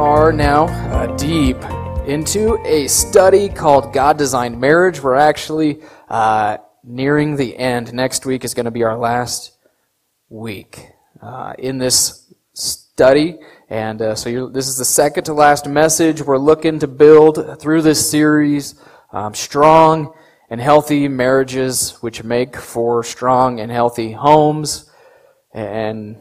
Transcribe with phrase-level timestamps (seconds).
[0.00, 1.58] Are now uh, deep
[2.06, 5.02] into a study called God Designed Marriage.
[5.02, 7.92] We're actually uh, nearing the end.
[7.92, 9.58] Next week is going to be our last
[10.30, 10.88] week
[11.20, 13.40] uh, in this study.
[13.68, 16.22] And uh, so this is the second to last message.
[16.22, 18.80] We're looking to build through this series
[19.12, 20.14] um, strong
[20.48, 24.90] and healthy marriages, which make for strong and healthy homes
[25.52, 26.16] and,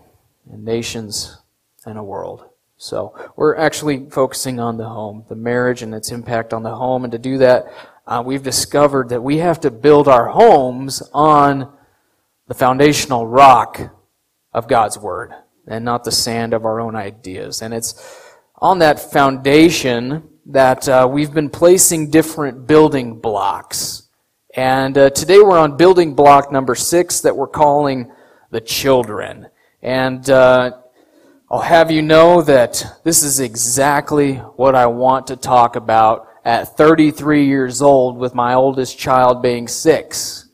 [0.51, 1.37] and nations
[1.85, 2.48] and a world.
[2.81, 7.03] So we're actually focusing on the home, the marriage and its impact on the home.
[7.03, 7.65] And to do that,
[8.07, 11.69] uh, we've discovered that we have to build our homes on
[12.47, 13.81] the foundational rock
[14.53, 15.33] of God's Word
[15.67, 17.61] and not the sand of our own ideas.
[17.61, 24.03] And it's on that foundation that uh, we've been placing different building blocks.
[24.55, 28.09] And uh, today we're on building block number six that we're calling
[28.51, 29.47] the children.
[29.81, 30.77] And uh,
[31.51, 36.77] I'll have you know that this is exactly what I want to talk about at
[36.77, 40.47] 33 years old with my oldest child being six.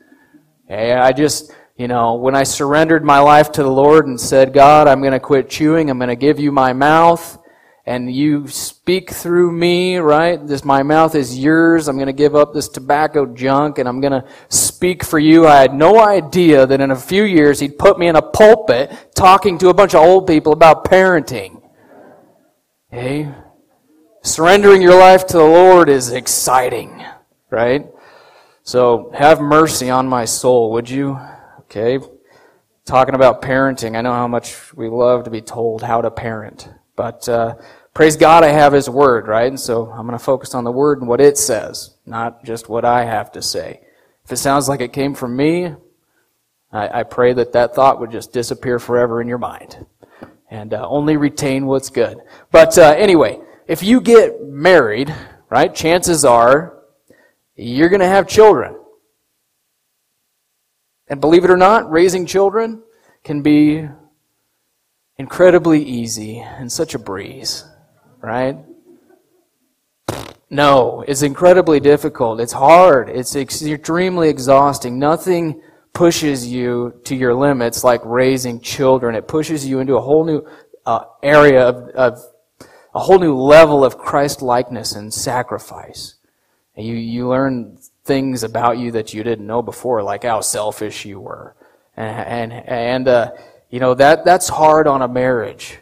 [0.65, 4.53] Okay, I just, you know, when I surrendered my life to the Lord and said,
[4.53, 7.39] God, I'm going to quit chewing, I'm going to give you my mouth,
[7.87, 10.45] and you speak through me, right?
[10.45, 11.87] This, my mouth is yours.
[11.87, 15.47] I'm going to give up this tobacco junk and I'm going to speak for you.
[15.47, 19.13] I had no idea that in a few years he'd put me in a pulpit
[19.15, 21.61] talking to a bunch of old people about parenting.
[22.89, 23.31] Hey?
[24.23, 27.05] Surrendering your life to the Lord is exciting,
[27.51, 27.85] right?
[28.63, 31.19] So have mercy on my soul, would you?
[31.61, 31.99] Okay.
[32.85, 36.67] Talking about parenting, I know how much we love to be told how to parent.
[36.95, 37.55] But uh,
[37.93, 39.47] praise God, I have His Word, right?
[39.47, 42.69] And so I'm going to focus on the Word and what it says, not just
[42.69, 43.81] what I have to say.
[44.23, 45.73] If it sounds like it came from me,
[46.71, 49.85] I, I pray that that thought would just disappear forever in your mind
[50.49, 52.19] and uh, only retain what's good.
[52.51, 55.13] But uh, anyway, if you get married,
[55.49, 56.83] right, chances are
[57.55, 58.75] you're going to have children.
[61.07, 62.81] And believe it or not, raising children
[63.23, 63.87] can be
[65.17, 67.65] incredibly easy and such a breeze,
[68.21, 68.57] right?
[70.49, 72.39] No, it's incredibly difficult.
[72.39, 73.09] It's hard.
[73.09, 74.99] It's extremely exhausting.
[74.99, 75.61] Nothing
[75.93, 79.15] pushes you to your limits like raising children.
[79.15, 80.45] It pushes you into a whole new
[80.85, 82.19] uh, area of, of,
[82.93, 86.15] a whole new level of Christ likeness and sacrifice.
[86.77, 91.05] And you, you learn things about you that you didn't know before, like how selfish
[91.05, 91.55] you were.
[91.97, 93.31] And, and, and uh,
[93.75, 95.79] you know, that, that's hard on a marriage,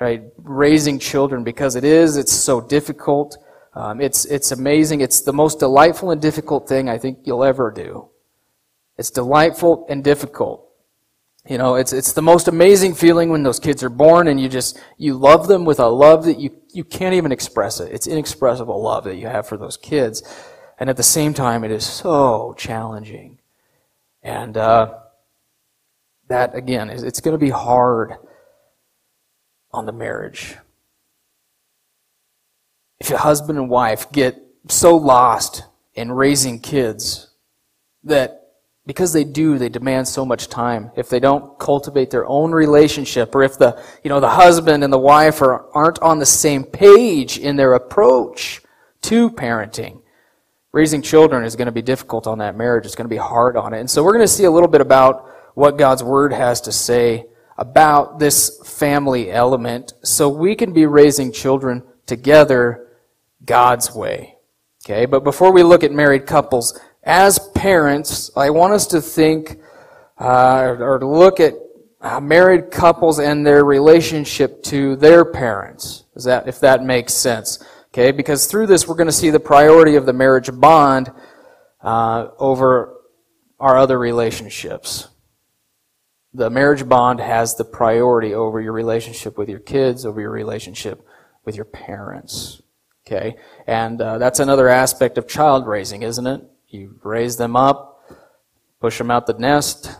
[0.00, 0.22] right?
[0.36, 3.36] Raising children because it is, it's so difficult.
[3.74, 5.00] Um, it's, it's amazing.
[5.00, 8.08] It's the most delightful and difficult thing I think you'll ever do.
[8.98, 10.64] It's delightful and difficult.
[11.48, 14.48] You know, it's, it's the most amazing feeling when those kids are born and you
[14.48, 17.90] just, you love them with a love that you, you can't even express it.
[17.90, 20.22] It's inexpressible love that you have for those kids.
[20.78, 23.40] And at the same time, it is so challenging.
[24.22, 25.00] And, uh,
[26.28, 28.14] that again is it's going to be hard
[29.72, 30.56] on the marriage.
[33.00, 35.64] If a husband and wife get so lost
[35.94, 37.30] in raising kids
[38.04, 38.44] that
[38.86, 40.90] because they do, they demand so much time.
[40.94, 44.92] If they don't cultivate their own relationship, or if the, you know, the husband and
[44.92, 48.60] the wife are, aren't on the same page in their approach
[49.02, 50.02] to parenting,
[50.72, 52.84] raising children is going to be difficult on that marriage.
[52.84, 53.80] It's going to be hard on it.
[53.80, 56.72] And so we're going to see a little bit about what God's Word has to
[56.72, 57.26] say
[57.56, 62.88] about this family element so we can be raising children together
[63.44, 64.36] God's way.
[64.84, 69.58] Okay, but before we look at married couples, as parents, I want us to think
[70.18, 71.54] uh, or look at
[72.00, 76.04] uh, married couples and their relationship to their parents.
[76.16, 77.64] Is that if that makes sense?
[77.88, 81.10] Okay, because through this we're going to see the priority of the marriage bond
[81.80, 82.96] uh, over
[83.60, 85.08] our other relationships
[86.34, 91.06] the marriage bond has the priority over your relationship with your kids, over your relationship
[91.44, 92.60] with your parents.
[93.06, 93.36] Okay?
[93.66, 96.42] And uh, that's another aspect of child raising, isn't it?
[96.68, 98.02] You raise them up,
[98.80, 99.96] push them out the nest,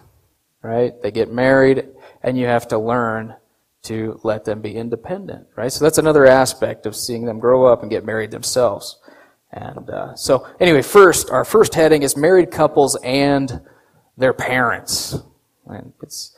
[0.60, 0.92] right?
[1.02, 1.88] They get married,
[2.22, 3.36] and you have to learn
[3.82, 5.70] to let them be independent, right?
[5.70, 8.98] So that's another aspect of seeing them grow up and get married themselves.
[9.52, 13.60] And uh, so, anyway, first, our first heading is married couples and
[14.16, 15.16] their parents.
[15.66, 16.36] And it's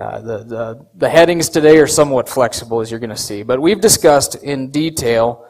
[0.00, 3.60] uh, the, the the headings today are somewhat flexible, as you're going to see, but
[3.60, 5.46] we've discussed in detail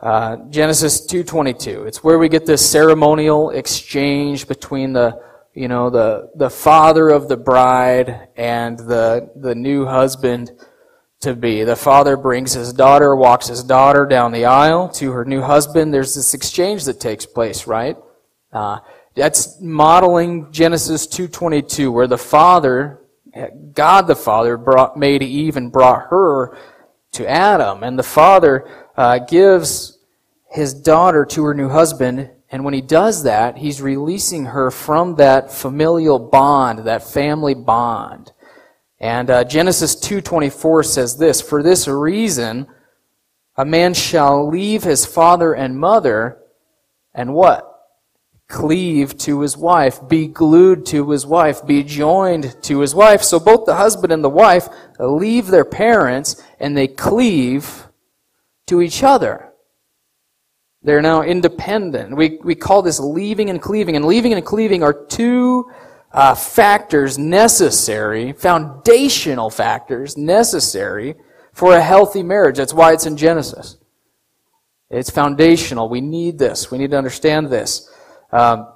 [0.00, 1.86] uh, Genesis 2:22.
[1.86, 5.20] It's where we get this ceremonial exchange between the
[5.58, 10.52] you know, the, the father of the bride and the, the new husband
[11.20, 11.64] to be.
[11.64, 15.92] The father brings his daughter, walks his daughter down the aisle to her new husband.
[15.92, 17.96] There's this exchange that takes place, right?
[18.52, 18.78] Uh,
[19.18, 23.00] that's modeling Genesis 2.22, where the father,
[23.74, 26.56] God the Father, brought, made Eve and brought her
[27.12, 27.82] to Adam.
[27.82, 28.66] And the father
[28.96, 29.98] uh, gives
[30.50, 35.16] his daughter to her new husband and when he does that, he's releasing her from
[35.16, 38.32] that familial bond, that family bond.
[38.98, 42.66] And uh, Genesis 2:24 says this, "For this reason
[43.56, 46.38] a man shall leave his father and mother
[47.14, 47.67] and what?
[48.48, 53.22] Cleave to his wife, be glued to his wife, be joined to his wife.
[53.22, 54.68] So both the husband and the wife
[54.98, 57.86] leave their parents and they cleave
[58.66, 59.52] to each other.
[60.82, 62.16] They're now independent.
[62.16, 63.96] We, we call this leaving and cleaving.
[63.96, 65.70] And leaving and cleaving are two
[66.12, 71.16] uh, factors necessary, foundational factors necessary
[71.52, 72.56] for a healthy marriage.
[72.56, 73.76] That's why it's in Genesis.
[74.90, 75.88] It's foundational.
[75.88, 76.70] We need this.
[76.70, 77.92] We need to understand this.
[78.30, 78.68] Um,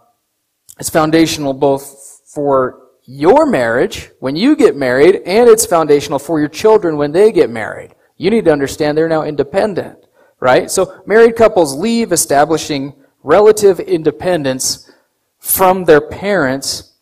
[0.78, 6.48] it's foundational both for your marriage when you get married, and it's foundational for your
[6.48, 7.94] children when they get married.
[8.16, 10.02] You need to understand they're now independent
[10.42, 10.68] right?
[10.68, 14.90] So married couples leave establishing relative independence
[15.38, 16.94] from their parents,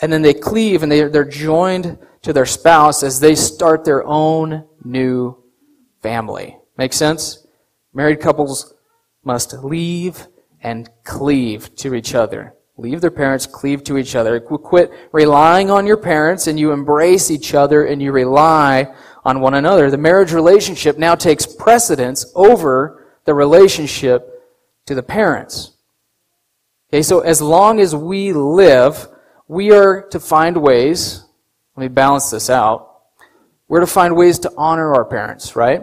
[0.00, 4.02] and then they cleave and they, they're joined to their spouse as they start their
[4.04, 5.36] own new
[6.00, 6.56] family.
[6.78, 7.46] Make sense?
[7.92, 8.72] Married couples
[9.22, 10.26] must leave
[10.62, 12.54] and cleave to each other.
[12.76, 14.38] Leave their parents, cleave to each other.
[14.38, 18.94] Quit relying on your parents and you embrace each other and you rely
[19.24, 19.90] on one another.
[19.90, 24.30] The marriage relationship now takes precedence over the relationship
[24.86, 25.72] to the parents.
[26.90, 29.08] Okay, so as long as we live,
[29.48, 31.24] we are to find ways,
[31.76, 33.00] let me balance this out.
[33.66, 35.82] We're to find ways to honor our parents, right?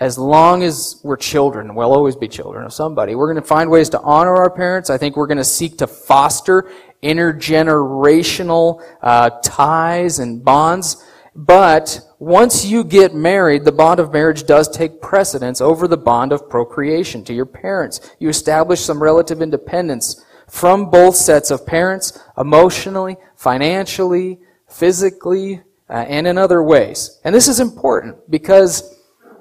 [0.00, 3.14] As long as we're children, we'll always be children of somebody.
[3.14, 4.88] We're going to find ways to honor our parents.
[4.88, 11.04] I think we're going to seek to foster intergenerational uh, ties and bonds.
[11.36, 16.32] But once you get married, the bond of marriage does take precedence over the bond
[16.32, 18.14] of procreation to your parents.
[18.18, 25.60] You establish some relative independence from both sets of parents, emotionally, financially, physically,
[25.90, 27.20] uh, and in other ways.
[27.22, 28.99] And this is important because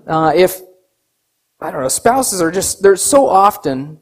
[0.10, 0.60] uh, if,
[1.62, 4.00] I don't know, spouses are just, they're so often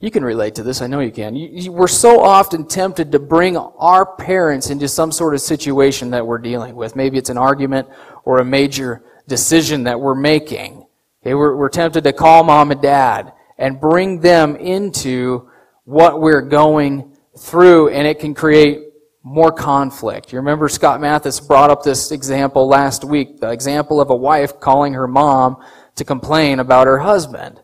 [0.00, 0.80] you can relate to this.
[0.80, 1.34] I know you can.
[1.34, 6.10] You, you, we're so often tempted to bring our parents into some sort of situation
[6.10, 6.94] that we're dealing with.
[6.94, 7.88] Maybe it's an argument
[8.24, 10.86] or a major decision that we're making.
[11.22, 15.50] Okay, we're, we're tempted to call mom and dad and bring them into
[15.84, 18.87] what we're going through, and it can create
[19.28, 20.32] more conflict.
[20.32, 24.58] You remember Scott Mathis brought up this example last week, the example of a wife
[24.58, 25.62] calling her mom
[25.96, 27.60] to complain about her husband.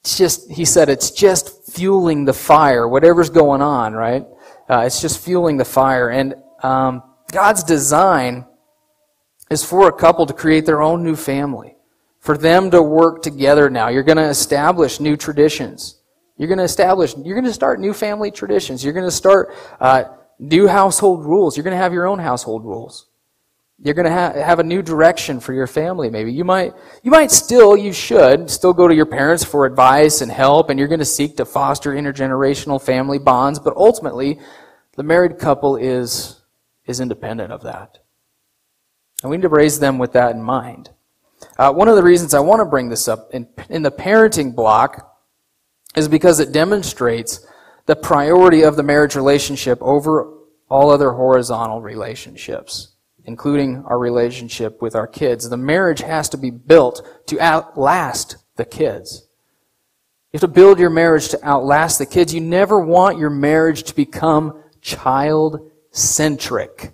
[0.00, 4.24] It's just, he said, it's just fueling the fire, whatever's going on, right?
[4.68, 6.08] Uh, it's just fueling the fire.
[6.08, 8.46] And um, God's design
[9.50, 11.76] is for a couple to create their own new family,
[12.18, 13.88] for them to work together now.
[13.88, 16.00] You're going to establish new traditions.
[16.38, 18.82] You're going to establish, you're going to start new family traditions.
[18.82, 20.04] You're going to start uh,
[20.40, 21.56] new household rules.
[21.56, 23.06] You're going to have your own household rules.
[23.82, 26.32] You're going to ha- have a new direction for your family, maybe.
[26.32, 30.30] You might, you might still, you should, still go to your parents for advice and
[30.30, 34.38] help, and you're going to seek to foster intergenerational family bonds, but ultimately,
[34.96, 36.40] the married couple is,
[36.86, 37.98] is independent of that.
[39.22, 40.90] And we need to raise them with that in mind.
[41.58, 44.54] Uh, one of the reasons I want to bring this up in, in the parenting
[44.54, 45.18] block
[45.96, 47.46] is because it demonstrates
[47.90, 50.32] the priority of the marriage relationship over
[50.68, 52.94] all other horizontal relationships
[53.24, 55.48] including our relationship with our kids.
[55.48, 59.28] The marriage has to be built to outlast the kids.
[60.32, 62.34] You have to build your marriage to outlast the kids.
[62.34, 66.92] You never want your marriage to become child centric.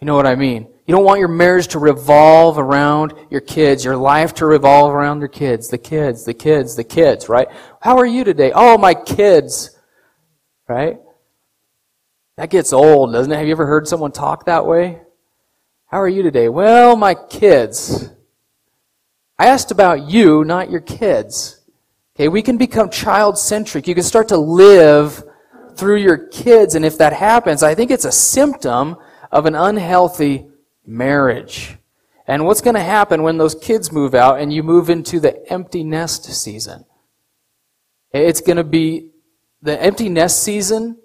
[0.00, 0.68] You know what I mean?
[0.86, 5.18] You don't want your marriage to revolve around your kids, your life to revolve around
[5.18, 7.48] your kids, the kids, the kids, the kids, right?
[7.80, 8.52] How are you today?
[8.54, 9.76] Oh, my kids,
[10.68, 11.00] right?
[12.36, 13.36] That gets old, doesn't it?
[13.36, 15.00] Have you ever heard someone talk that way?
[15.86, 16.48] How are you today?
[16.48, 18.08] Well, my kids.
[19.40, 21.64] I asked about you, not your kids.
[22.14, 23.88] Okay, we can become child centric.
[23.88, 25.24] You can start to live
[25.74, 28.96] through your kids, and if that happens, I think it's a symptom
[29.32, 30.48] of an unhealthy
[30.86, 31.76] marriage.
[32.26, 35.50] And what's going to happen when those kids move out and you move into the
[35.52, 36.84] empty nest season?
[38.12, 39.10] It's going to be
[39.62, 40.98] the empty nest season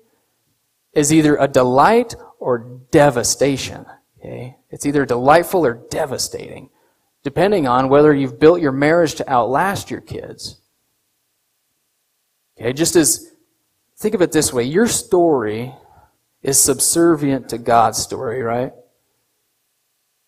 [0.94, 3.86] is either a delight or devastation.
[4.20, 4.58] Okay?
[4.70, 6.70] It's either delightful or devastating,
[7.24, 10.62] depending on whether you've built your marriage to outlast your kids.
[12.60, 13.32] Okay, just as
[13.98, 15.74] think of it this way, your story
[16.42, 18.72] is subservient to God's story, right?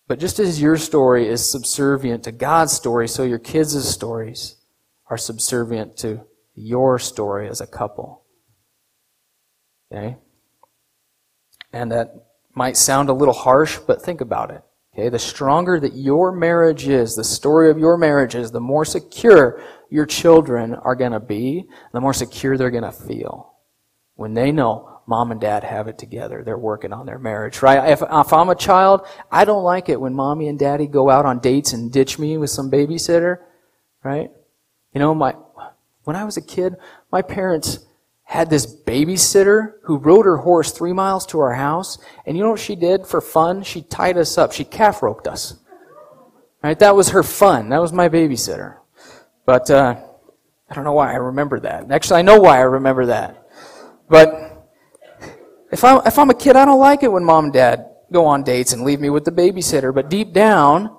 [0.07, 4.57] But just as your story is subservient to God's story, so your kids' stories
[5.10, 8.24] are subservient to your story as a couple.
[9.91, 10.17] Okay?
[11.72, 14.62] And that might sound a little harsh, but think about it.
[14.93, 18.86] Okay, the stronger that your marriage is, the story of your marriage is, the more
[18.86, 23.55] secure your children are going to be, the more secure they're going to feel.
[24.15, 27.89] When they know mom and dad have it together, they're working on their marriage, right?
[27.89, 31.25] If, if I'm a child, I don't like it when mommy and daddy go out
[31.25, 33.39] on dates and ditch me with some babysitter,
[34.03, 34.31] right?
[34.93, 35.36] You know, my,
[36.03, 36.75] when I was a kid,
[37.12, 37.79] my parents,
[38.24, 42.00] had this babysitter who rode her horse three miles to our house.
[42.25, 43.63] And you know what she did for fun?
[43.63, 44.53] She tied us up.
[44.53, 45.55] She calf roped us.
[46.63, 46.79] Right?
[46.79, 47.69] That was her fun.
[47.69, 48.77] That was my babysitter.
[49.45, 49.98] But, uh,
[50.69, 51.91] I don't know why I remember that.
[51.91, 53.48] Actually, I know why I remember that.
[54.10, 54.52] But
[55.74, 58.25] if I'm, if I'm a kid, I don't like it when mom and dad go
[58.27, 59.94] on dates and leave me with the babysitter.
[59.94, 60.96] But deep down,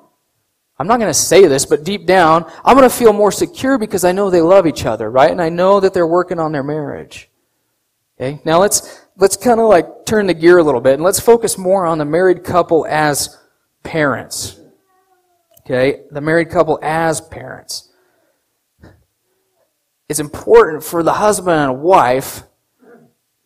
[0.78, 3.78] I'm not going to say this, but deep down, I'm going to feel more secure
[3.78, 5.31] because I know they love each other, right?
[5.31, 7.31] And I know that they're working on their marriage.
[8.19, 8.40] Okay?
[8.45, 11.57] Now let's, let's kind of like turn the gear a little bit and let's focus
[11.57, 13.38] more on the married couple as
[13.85, 14.59] parents.
[15.61, 16.02] Okay?
[16.11, 17.93] The married couple as parents.
[20.09, 22.43] It's important for the husband and wife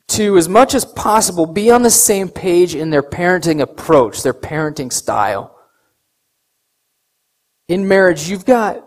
[0.08, 4.34] to, as much as possible, be on the same page in their parenting approach, their
[4.34, 5.54] parenting style
[7.68, 8.84] in marriage, you've got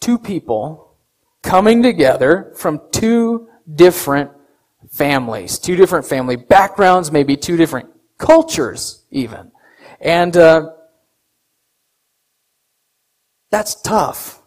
[0.00, 0.96] two people
[1.42, 4.30] coming together from two different
[4.90, 9.50] families, two different family backgrounds, maybe two different cultures, even.
[10.00, 10.70] And uh,
[13.50, 14.40] that's tough.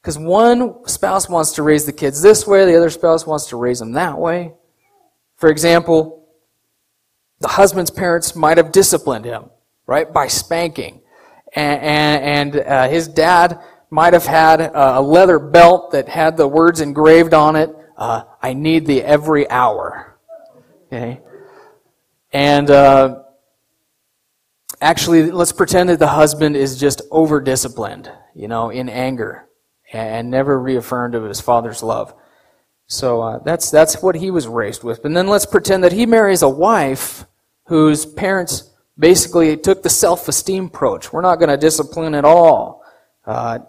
[0.00, 3.56] Because one spouse wants to raise the kids this way, the other spouse wants to
[3.56, 4.52] raise them that way.
[5.36, 6.28] For example,
[7.40, 9.50] the husband's parents might have disciplined him,
[9.86, 11.00] right, by spanking
[11.54, 13.60] and, and uh, his dad
[13.90, 18.54] might have had a leather belt that had the words engraved on it, uh, I
[18.54, 20.18] need thee every hour.
[20.86, 21.20] Okay?
[22.32, 23.22] And uh,
[24.80, 29.48] actually, let's pretend that the husband is just over disciplined, you know, in anger,
[29.92, 32.14] and never reaffirmed of his father's love.
[32.86, 35.04] So uh, that's that's what he was raised with.
[35.04, 37.26] And then let's pretend that he marries a wife
[37.66, 41.12] whose parents basically took the self-esteem approach.
[41.12, 42.84] We're not going to discipline at all.
[43.26, 43.60] Uh,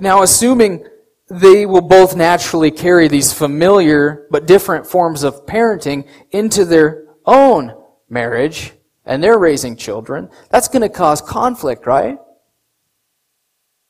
[0.00, 0.86] now, assuming
[1.28, 7.74] they will both naturally carry these familiar but different forms of parenting into their own
[8.08, 8.72] marriage
[9.04, 12.18] and they're raising children, that's going to cause conflict, right?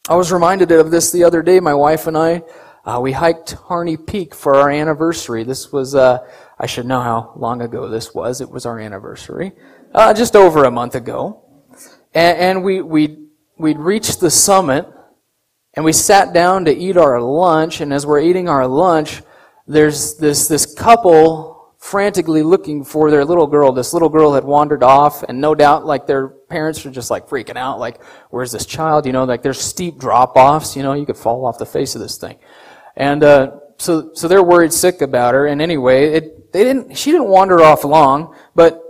[0.08, 1.60] I was reminded of this the other day.
[1.60, 2.42] My wife and I,
[2.84, 5.42] uh, we hiked Harney Peak for our anniversary.
[5.42, 6.18] This was, uh,
[6.58, 8.42] I should know how long ago this was.
[8.42, 9.52] It was our anniversary
[9.94, 11.42] uh, just over a month ago.
[12.12, 14.86] And, and we, we, we'd reached the summit
[15.72, 17.80] and we sat down to eat our lunch.
[17.80, 19.22] And as we're eating our lunch,
[19.66, 23.72] there's this, this couple frantically looking for their little girl.
[23.72, 27.28] This little girl had wandered off and no doubt like their parents were just like
[27.28, 27.78] freaking out.
[27.78, 29.06] Like, where's this child?
[29.06, 30.76] You know, like there's steep drop offs.
[30.76, 32.36] You know, you could fall off the face of this thing.
[32.96, 35.46] And, uh, so, so they're worried sick about her.
[35.46, 38.80] And anyway, it, they didn't, she didn't wander off long, but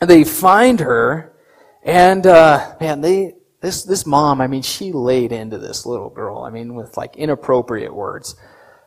[0.00, 1.32] they find her,
[1.82, 6.42] and uh, man, they this this mom, I mean, she laid into this little girl.
[6.42, 8.36] I mean, with like inappropriate words,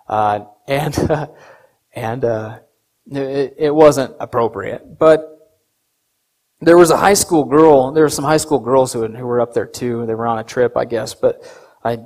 [0.07, 1.27] uh, and uh,
[1.93, 4.97] and it, it wasn't appropriate.
[4.97, 5.27] But
[6.61, 7.91] there was a high school girl.
[7.91, 10.05] There were some high school girls who who were up there too.
[10.05, 11.13] They were on a trip, I guess.
[11.13, 11.43] But
[11.83, 11.99] I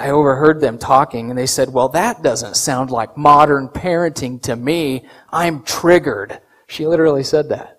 [0.00, 4.56] I overheard them talking, and they said, "Well, that doesn't sound like modern parenting to
[4.56, 5.06] me.
[5.30, 7.78] I'm triggered." She literally said that.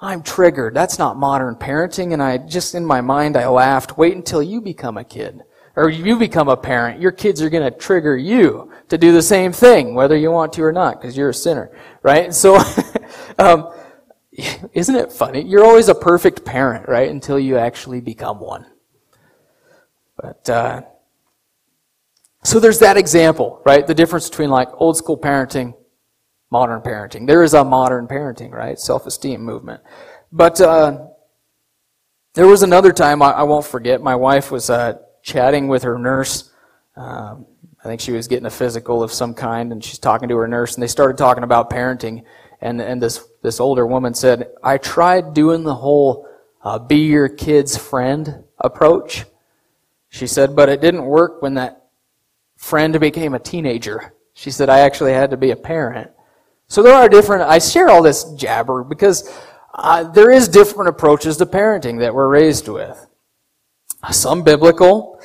[0.00, 0.74] I'm triggered.
[0.74, 2.12] That's not modern parenting.
[2.12, 3.96] And I just in my mind, I laughed.
[3.96, 5.42] Wait until you become a kid
[5.76, 7.00] or you become a parent.
[7.00, 10.52] Your kids are going to trigger you to do the same thing, whether you want
[10.54, 11.70] to or not, because you're a sinner,
[12.02, 12.34] right?
[12.34, 12.58] So,
[13.38, 13.72] um,
[14.72, 15.42] isn't it funny?
[15.42, 17.10] You're always a perfect parent, right?
[17.10, 18.66] Until you actually become one.
[20.16, 20.82] But, uh,
[22.44, 23.86] so there's that example, right?
[23.86, 25.74] The difference between like old school parenting,
[26.50, 27.26] modern parenting.
[27.26, 28.78] There is a modern parenting, right?
[28.78, 29.80] Self esteem movement.
[30.32, 31.06] But uh,
[32.34, 34.00] there was another time I, I, won't forget.
[34.00, 36.50] My wife was uh, chatting with her nurse.
[36.96, 37.46] Um,
[37.84, 40.48] I think she was getting a physical of some kind, and she's talking to her
[40.48, 42.24] nurse, and they started talking about parenting.
[42.60, 46.28] And and this this older woman said, "I tried doing the whole
[46.62, 49.26] uh, be your kid's friend approach."
[50.08, 51.81] She said, "But it didn't work when that
[52.62, 54.14] friend became a teenager.
[54.34, 56.10] She said, I actually had to be a parent.
[56.68, 59.28] So there are different, I share all this jabber because
[59.74, 63.06] uh, there is different approaches to parenting that we're raised with.
[64.10, 65.20] Some biblical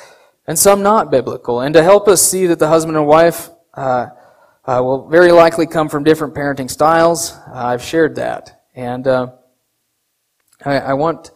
[0.47, 1.61] and some not biblical.
[1.61, 4.07] And to help us see that the husband and wife uh,
[4.65, 8.63] uh, will very likely come from different parenting styles, uh, I've shared that.
[8.73, 9.27] And uh,
[10.65, 11.31] I, I want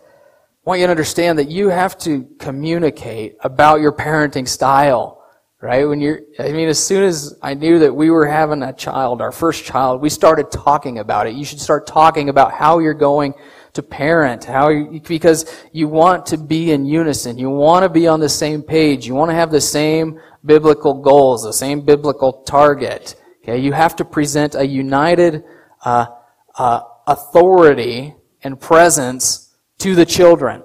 [0.63, 5.20] want you to understand that you have to communicate about your parenting style
[5.61, 5.87] right?
[5.87, 9.21] When you're, I mean, as soon as I knew that we were having a child,
[9.21, 11.35] our first child, we started talking about it.
[11.35, 13.35] You should start talking about how you're going
[13.73, 17.37] to parent, how you, because you want to be in unison.
[17.37, 19.05] You want to be on the same page.
[19.05, 23.15] You want to have the same biblical goals, the same biblical target.
[23.43, 25.43] Okay, you have to present a united
[25.85, 26.07] uh,
[26.55, 30.63] uh, authority and presence to the children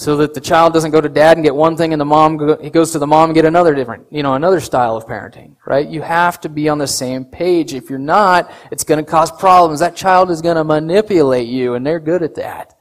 [0.00, 2.38] so that the child doesn't go to dad and get one thing and the mom
[2.38, 5.04] go, he goes to the mom and get another different you know another style of
[5.04, 5.86] parenting right?
[5.86, 7.74] You have to be on the same page.
[7.74, 9.80] If you're not it's going to cause problems.
[9.80, 12.78] That child is going to manipulate you and they're good at that.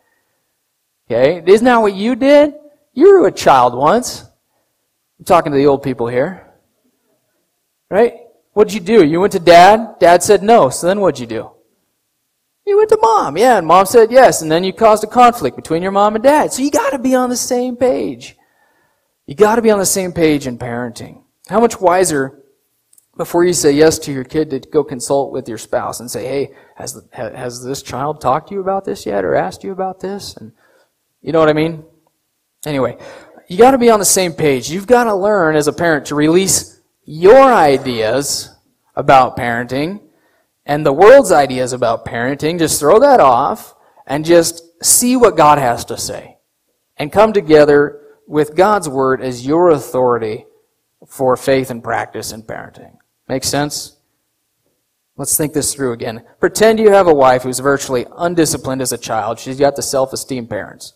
[1.11, 1.43] Okay?
[1.45, 2.53] Isn't that what you did?
[2.93, 4.23] You were a child once.
[5.19, 6.47] I'm talking to the old people here.
[7.89, 8.13] Right?
[8.53, 9.03] What'd you do?
[9.05, 9.99] You went to dad?
[9.99, 10.69] Dad said no.
[10.69, 11.51] So then what'd you do
[12.69, 15.55] you went to mom, yeah, and mom said yes, and then you caused a conflict
[15.55, 16.53] between your mom and dad.
[16.53, 18.37] So you got to be on the same page.
[19.25, 21.23] You got to be on the same page in parenting.
[21.49, 22.43] How much wiser
[23.17, 26.25] before you say yes to your kid to go consult with your spouse and say,
[26.25, 29.99] "Hey, has has this child talked to you about this yet, or asked you about
[29.99, 30.51] this?" And
[31.21, 31.83] you know what I mean.
[32.65, 32.97] Anyway,
[33.47, 34.69] you got to be on the same page.
[34.69, 38.55] You've got to learn as a parent to release your ideas
[38.95, 40.01] about parenting
[40.65, 45.57] and the world's ideas about parenting, just throw that off and just see what God
[45.57, 46.37] has to say.
[46.97, 50.45] And come together with God's word as your authority
[51.07, 52.97] for faith and practice in parenting.
[53.27, 53.95] Make sense?
[55.15, 56.23] Let's think this through again.
[56.39, 59.39] Pretend you have a wife who's virtually undisciplined as a child.
[59.39, 60.93] She's got the self-esteem parents.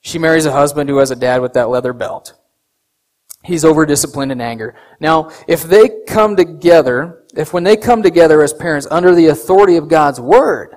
[0.00, 2.34] She marries a husband who has a dad with that leather belt.
[3.42, 4.74] He's over disciplined in anger.
[5.00, 9.76] Now, if they come together, if when they come together as parents under the authority
[9.76, 10.76] of God's Word,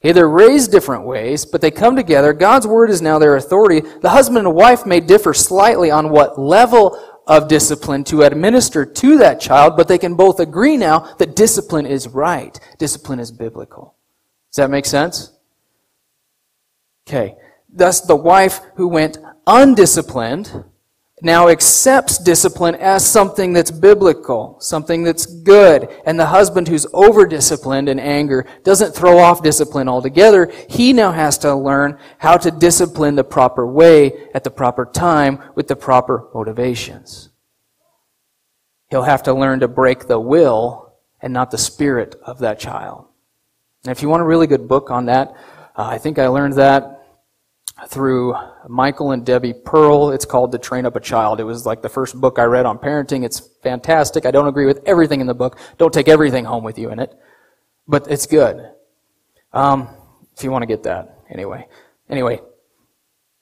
[0.00, 3.80] okay, they're raised different ways, but they come together, God's Word is now their authority.
[4.00, 9.18] The husband and wife may differ slightly on what level of discipline to administer to
[9.18, 12.58] that child, but they can both agree now that discipline is right.
[12.78, 13.94] Discipline is biblical.
[14.50, 15.32] Does that make sense?
[17.08, 17.36] Okay.
[17.68, 20.64] Thus, the wife who went undisciplined
[21.24, 25.88] now accepts discipline as something that's biblical, something that's good.
[26.04, 30.52] And the husband who's over disciplined in anger doesn't throw off discipline altogether.
[30.68, 35.42] He now has to learn how to discipline the proper way at the proper time
[35.54, 37.30] with the proper motivations.
[38.90, 43.06] He'll have to learn to break the will and not the spirit of that child.
[43.84, 45.34] And if you want a really good book on that,
[45.74, 47.03] uh, I think I learned that
[47.88, 48.34] through
[48.68, 50.10] Michael and Debbie Pearl.
[50.10, 51.40] It's called To Train Up a Child.
[51.40, 53.24] It was like the first book I read on parenting.
[53.24, 54.26] It's fantastic.
[54.26, 55.58] I don't agree with everything in the book.
[55.78, 57.14] Don't take everything home with you in it.
[57.86, 58.70] But it's good.
[59.52, 59.88] Um,
[60.36, 61.18] if you want to get that.
[61.30, 61.66] Anyway.
[62.08, 62.40] Anyway.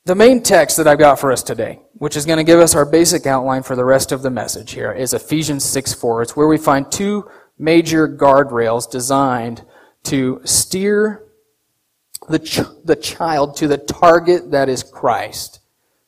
[0.04, 2.74] The main text that I've got for us today, which is going to give us
[2.74, 6.22] our basic outline for the rest of the message here, is Ephesians 6 4.
[6.22, 9.64] It's where we find two major guardrails designed
[10.04, 11.22] to steer
[12.28, 15.60] the, ch- the child to the target that is Christ.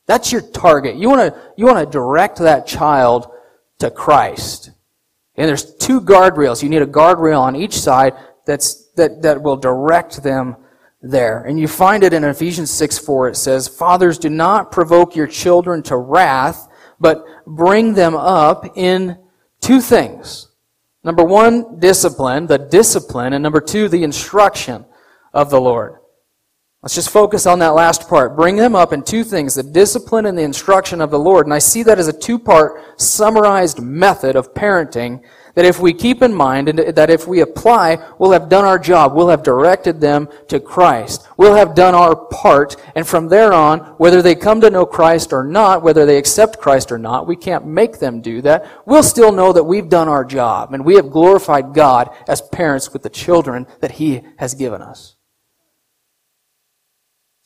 [0.07, 0.97] That's your target.
[0.97, 3.31] You want to you want to direct that child
[3.79, 4.71] to Christ.
[5.37, 6.63] And there's two guardrails.
[6.63, 8.15] You need a guardrail on each side
[8.47, 10.57] that's that that will direct them
[11.03, 11.43] there.
[11.43, 13.29] And you find it in Ephesians 6 4.
[13.29, 16.69] It says, Fathers, do not provoke your children to wrath,
[17.01, 19.19] but bring them up in
[19.61, 20.49] two things.
[21.03, 24.87] Number one, discipline, the discipline, and number two, the instruction
[25.35, 25.97] of the Lord.
[26.85, 28.37] Let's just focus on that last part.
[28.37, 31.47] Bring them up in two things the discipline and the instruction of the Lord.
[31.47, 35.95] And I see that as a two part summarized method of parenting that if we
[35.95, 39.15] keep in mind and that if we apply, we'll have done our job.
[39.15, 41.27] We'll have directed them to Christ.
[41.39, 42.77] We'll have done our part.
[42.95, 46.61] And from there on, whether they come to know Christ or not, whether they accept
[46.61, 48.69] Christ or not, we can't make them do that.
[48.85, 52.93] We'll still know that we've done our job and we have glorified God as parents
[52.93, 55.17] with the children that He has given us.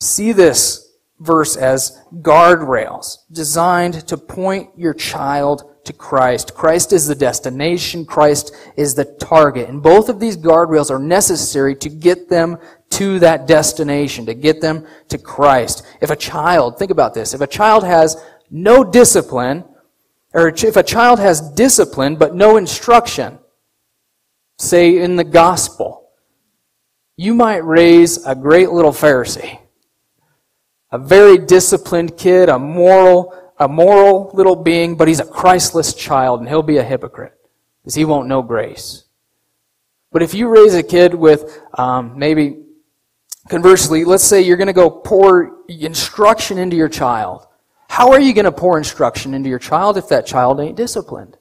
[0.01, 6.55] See this verse as guardrails designed to point your child to Christ.
[6.55, 8.05] Christ is the destination.
[8.05, 9.69] Christ is the target.
[9.69, 12.59] And both of these guardrails are necessary to get them
[12.91, 15.85] to that destination, to get them to Christ.
[16.01, 19.65] If a child, think about this, if a child has no discipline,
[20.33, 23.39] or if a child has discipline but no instruction,
[24.59, 26.11] say in the gospel,
[27.17, 29.59] you might raise a great little Pharisee
[30.91, 36.41] a very disciplined kid, a moral, a moral little being, but he's a Christless child
[36.41, 37.35] and he'll be a hypocrite
[37.83, 39.05] because he won't know grace.
[40.11, 42.63] But if you raise a kid with um, maybe,
[43.49, 47.47] conversely, let's say you're going to go pour instruction into your child.
[47.91, 51.37] How are you going to pour instruction into your child if that child ain't disciplined?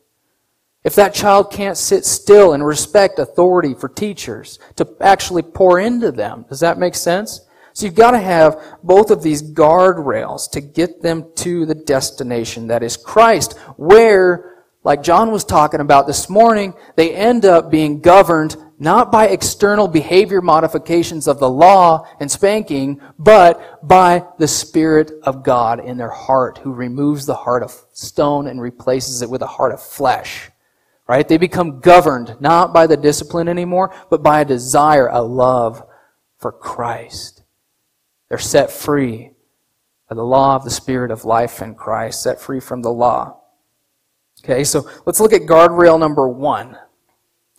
[0.83, 6.11] If that child can't sit still and respect authority for teachers to actually pour into
[6.11, 7.41] them, does that make sense?
[7.77, 12.65] So you've got to have both of these guardrails to get them to the destination
[12.69, 18.01] that is Christ, where, like John was talking about this morning, they end up being
[18.01, 25.11] governed not by external behavior modifications of the law and spanking, but by the Spirit
[25.21, 29.43] of God in their heart, who removes the heart of stone and replaces it with
[29.43, 30.49] a heart of flesh.
[31.07, 31.27] Right?
[31.27, 35.83] They become governed not by the discipline anymore, but by a desire, a love
[36.39, 37.36] for Christ.
[38.29, 39.31] They're set free
[40.09, 43.41] by the law of the Spirit of life in Christ, set free from the law.
[44.43, 46.77] Okay, so let's look at guardrail number one.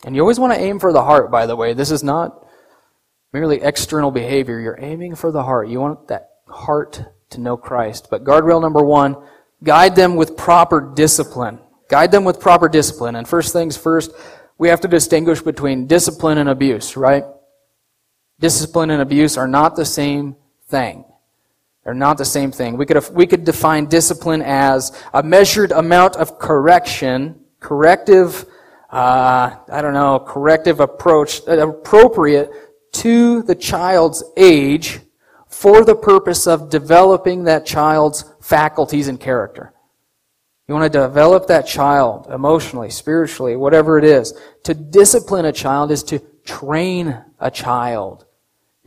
[0.05, 1.73] And you always want to aim for the heart, by the way.
[1.73, 2.47] This is not
[3.33, 4.59] merely external behavior.
[4.59, 5.67] You're aiming for the heart.
[5.67, 8.07] You want that heart to know Christ.
[8.09, 9.17] But guardrail number one,
[9.61, 11.59] guide them with proper discipline.
[11.89, 13.15] Guide them with proper discipline.
[13.15, 14.11] And first things first,
[14.57, 17.23] we have to distinguish between discipline and abuse, right?
[18.39, 20.35] Discipline and abuse are not the same
[20.69, 21.03] thing.
[21.83, 22.77] They're not the same thing.
[22.77, 28.45] We could, we could define discipline as a measured amount of correction, corrective,
[28.91, 32.51] uh, I don't know, corrective approach, uh, appropriate
[32.93, 34.99] to the child's age
[35.47, 39.73] for the purpose of developing that child's faculties and character.
[40.67, 44.39] You want to develop that child emotionally, spiritually, whatever it is.
[44.65, 48.25] To discipline a child is to train a child.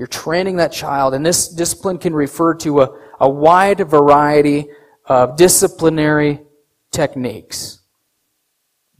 [0.03, 4.67] You're training that child, and this discipline can refer to a, a wide variety
[5.07, 6.41] of disciplinary
[6.91, 7.83] techniques.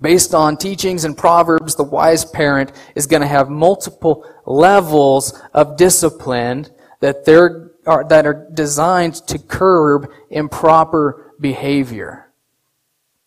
[0.01, 5.77] Based on teachings and proverbs, the wise parent is going to have multiple levels of
[5.77, 6.69] discipline
[7.01, 12.31] that, they're, are, that are designed to curb improper behavior.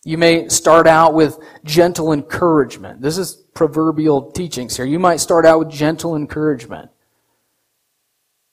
[0.05, 3.01] You may start out with gentle encouragement.
[3.01, 4.85] This is proverbial teachings here.
[4.85, 6.91] You might start out with gentle encouragement.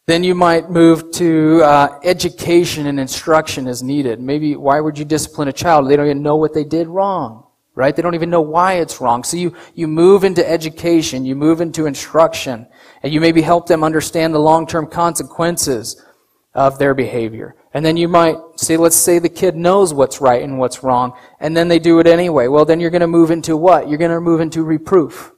[0.07, 4.21] Then you might move to uh, education and instruction as needed.
[4.21, 5.88] Maybe why would you discipline a child?
[5.88, 7.95] They don't even know what they did wrong, right?
[7.95, 9.23] They don't even know why it's wrong.
[9.23, 12.67] So you, you move into education, you move into instruction,
[13.05, 16.05] and you maybe help them understand the long-term consequences
[16.53, 17.55] of their behavior.
[17.73, 21.17] And then you might say, let's say the kid knows what's right and what's wrong,
[21.38, 22.49] and then they do it anyway.
[22.49, 23.88] Well, then you're going to move into what?
[23.88, 25.33] You're going to move into reproof.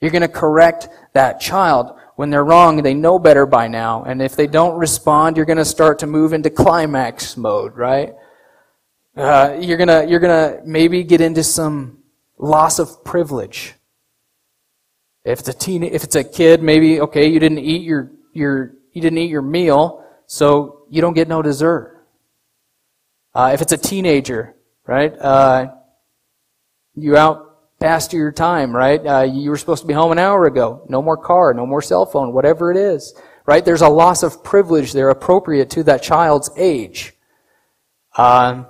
[0.00, 4.02] You're going to correct that child when they're wrong, they know better by now.
[4.02, 8.16] And if they don't respond, you're going to start to move into climax mode, right?
[9.16, 11.98] Uh, you're gonna you're gonna maybe get into some
[12.36, 13.74] loss of privilege.
[15.24, 18.74] If it's a teen, if it's a kid, maybe okay, you didn't eat your your
[18.92, 22.04] you didn't eat your meal, so you don't get no dessert.
[23.32, 25.16] Uh, if it's a teenager, right?
[25.16, 25.72] Uh,
[26.96, 27.47] you out
[27.80, 29.04] past your time, right?
[29.04, 30.84] Uh, you were supposed to be home an hour ago.
[30.88, 33.14] No more car, no more cell phone, whatever it is,
[33.46, 33.64] right?
[33.64, 37.14] There's a loss of privilege there appropriate to that child's age.
[38.16, 38.66] Um,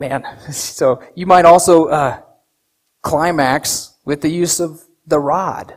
[0.00, 2.22] man, so you might also uh,
[3.02, 5.74] climax with the use of the rod.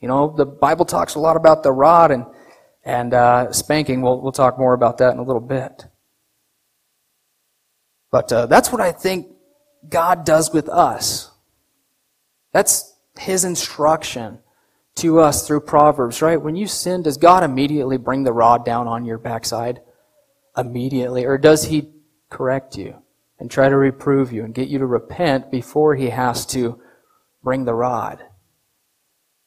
[0.00, 2.24] You know, the Bible talks a lot about the rod and
[2.82, 4.00] and uh, spanking.
[4.00, 5.84] We'll we'll talk more about that in a little bit.
[8.10, 9.26] But uh, that's what I think
[9.88, 11.30] God does with us.
[12.52, 14.38] That's His instruction
[14.96, 16.40] to us through Proverbs, right?
[16.40, 19.80] When you sin, does God immediately bring the rod down on your backside?
[20.56, 21.24] Immediately.
[21.24, 21.90] Or does He
[22.30, 23.02] correct you
[23.40, 26.80] and try to reprove you and get you to repent before he has to
[27.42, 28.22] bring the rod.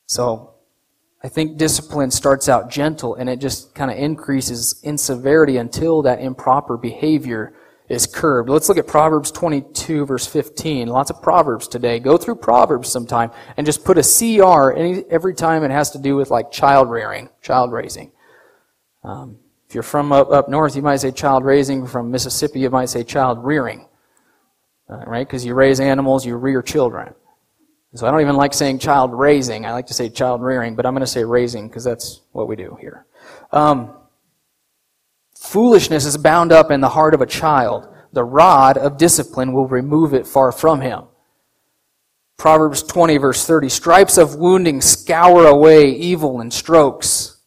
[0.07, 0.49] So,
[1.23, 6.01] I think discipline starts out gentle and it just kind of increases in severity until
[6.01, 7.53] that improper behavior
[7.93, 8.49] is curbed.
[8.49, 10.87] Let's look at Proverbs 22 verse 15.
[10.87, 11.99] Lots of Proverbs today.
[11.99, 15.99] Go through Proverbs sometime and just put a CR any, every time it has to
[15.99, 18.11] do with like child rearing, child raising.
[19.03, 21.87] Um, if you're from up, up north, you might say child raising.
[21.87, 23.87] From Mississippi, you might say child rearing.
[24.89, 25.25] Uh, right?
[25.25, 27.13] Because you raise animals, you rear children.
[27.95, 29.65] So I don't even like saying child raising.
[29.65, 32.47] I like to say child rearing, but I'm going to say raising because that's what
[32.47, 33.05] we do here.
[33.51, 33.95] Um,
[35.43, 37.93] Foolishness is bound up in the heart of a child.
[38.13, 41.03] The rod of discipline will remove it far from him.
[42.37, 47.41] Proverbs 20, verse 30 Stripes of wounding scour away evil, and strokes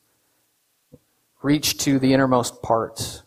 [1.42, 3.22] reach to the innermost parts.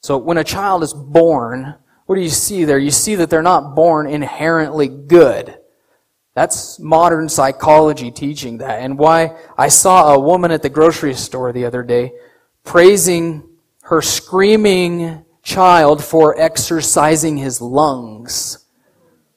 [0.00, 1.74] So when a child is born,
[2.06, 2.78] what do you see there?
[2.78, 5.58] You see that they're not born inherently good.
[6.34, 8.80] That's modern psychology teaching that.
[8.80, 12.12] And why I saw a woman at the grocery store the other day
[12.64, 13.48] praising
[13.82, 18.64] her screaming child for exercising his lungs.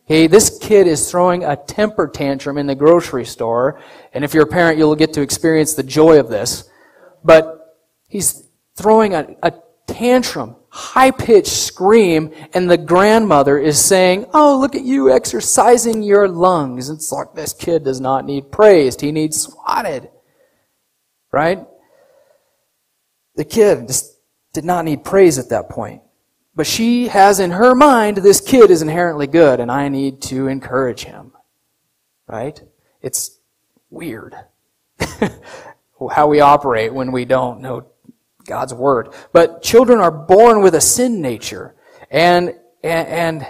[0.06, 3.82] Okay, this kid is throwing a temper tantrum in the grocery store,
[4.14, 6.70] and if you're a parent, you'll get to experience the joy of this.
[7.26, 9.52] But he's throwing a, a
[9.86, 16.30] tantrum, high pitched scream, and the grandmother is saying, Oh, look at you exercising your
[16.30, 16.90] lungs.
[16.90, 20.10] It's like this kid does not need praised, he needs swatted.
[21.34, 21.66] Right?
[23.38, 24.18] The kid just
[24.52, 26.02] did not need praise at that point.
[26.56, 30.48] But she has in her mind, this kid is inherently good and I need to
[30.48, 31.34] encourage him.
[32.28, 32.60] Right?
[33.02, 33.40] It's
[33.92, 34.36] weird
[36.12, 37.86] how we operate when we don't know
[38.48, 39.14] God's word.
[39.32, 41.76] But children are born with a sin nature
[42.10, 43.48] and, and, and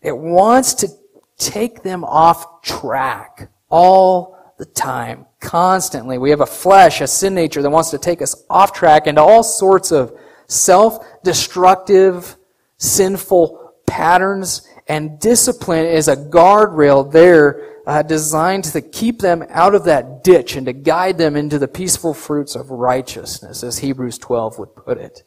[0.00, 0.88] it wants to
[1.36, 6.18] take them off track all the time constantly.
[6.18, 9.22] We have a flesh, a sin nature that wants to take us off track into
[9.22, 10.18] all sorts of
[10.48, 12.36] self-destructive,
[12.78, 19.84] sinful patterns, and discipline is a guardrail there uh, designed to keep them out of
[19.84, 24.58] that ditch and to guide them into the peaceful fruits of righteousness, as Hebrews 12
[24.58, 25.22] would put it.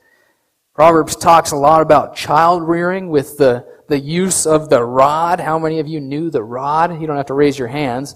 [0.74, 5.40] Proverbs talks a lot about child rearing with the, the use of the rod.
[5.40, 7.00] How many of you knew the rod?
[7.02, 8.16] You don't have to raise your hands,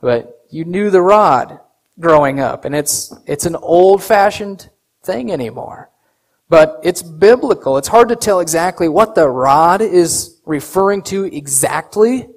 [0.00, 1.60] but you knew the rod
[1.98, 4.68] growing up, and it's, it's an old fashioned
[5.02, 5.90] thing anymore.
[6.48, 7.78] But it's biblical.
[7.78, 12.28] It's hard to tell exactly what the rod is referring to exactly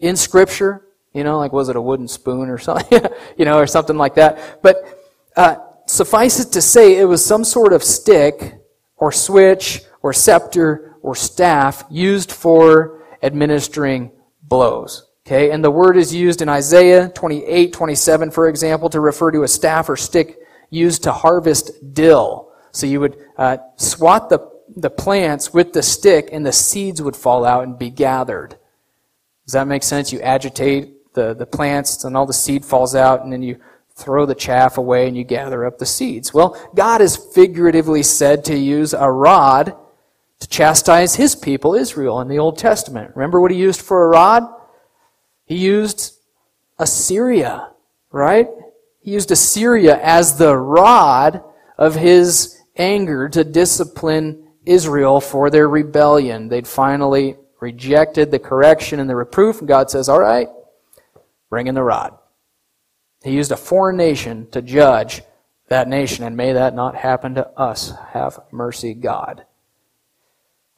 [0.00, 0.84] in Scripture.
[1.14, 3.00] You know, like was it a wooden spoon or something,
[3.36, 4.60] you know, or something like that.
[4.62, 4.98] But
[5.36, 8.54] uh, suffice it to say, it was some sort of stick
[8.96, 14.10] or switch or scepter or staff used for administering
[14.42, 15.06] blows.
[15.32, 19.44] Okay, and the word is used in Isaiah 28, 27, for example, to refer to
[19.44, 20.36] a staff or stick
[20.68, 22.52] used to harvest dill.
[22.70, 24.40] So you would uh, swat the,
[24.76, 28.58] the plants with the stick and the seeds would fall out and be gathered.
[29.46, 30.12] Does that make sense?
[30.12, 33.58] You agitate the, the plants and all the seed falls out and then you
[33.96, 36.34] throw the chaff away and you gather up the seeds.
[36.34, 39.74] Well, God is figuratively said to use a rod
[40.40, 43.16] to chastise his people, Israel, in the Old Testament.
[43.16, 44.58] Remember what he used for a rod?
[45.52, 46.14] He used
[46.78, 47.72] Assyria,
[48.10, 48.48] right?
[49.00, 51.44] He used Assyria as the rod
[51.76, 56.48] of his anger to discipline Israel for their rebellion.
[56.48, 60.48] They'd finally rejected the correction and the reproof, and God says, All right,
[61.50, 62.16] bring in the rod.
[63.22, 65.20] He used a foreign nation to judge
[65.68, 67.92] that nation, and may that not happen to us.
[68.12, 69.44] Have mercy, God.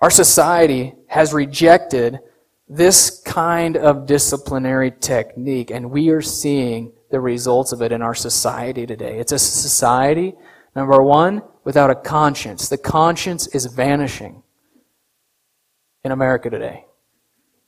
[0.01, 2.19] Our society has rejected
[2.69, 8.15] this kind of disciplinary technique, and we are seeing the results of it in our
[8.15, 9.19] society today.
[9.19, 10.35] It's a society,
[10.75, 12.69] number one, without a conscience.
[12.69, 14.43] The conscience is vanishing
[16.03, 16.87] in America today,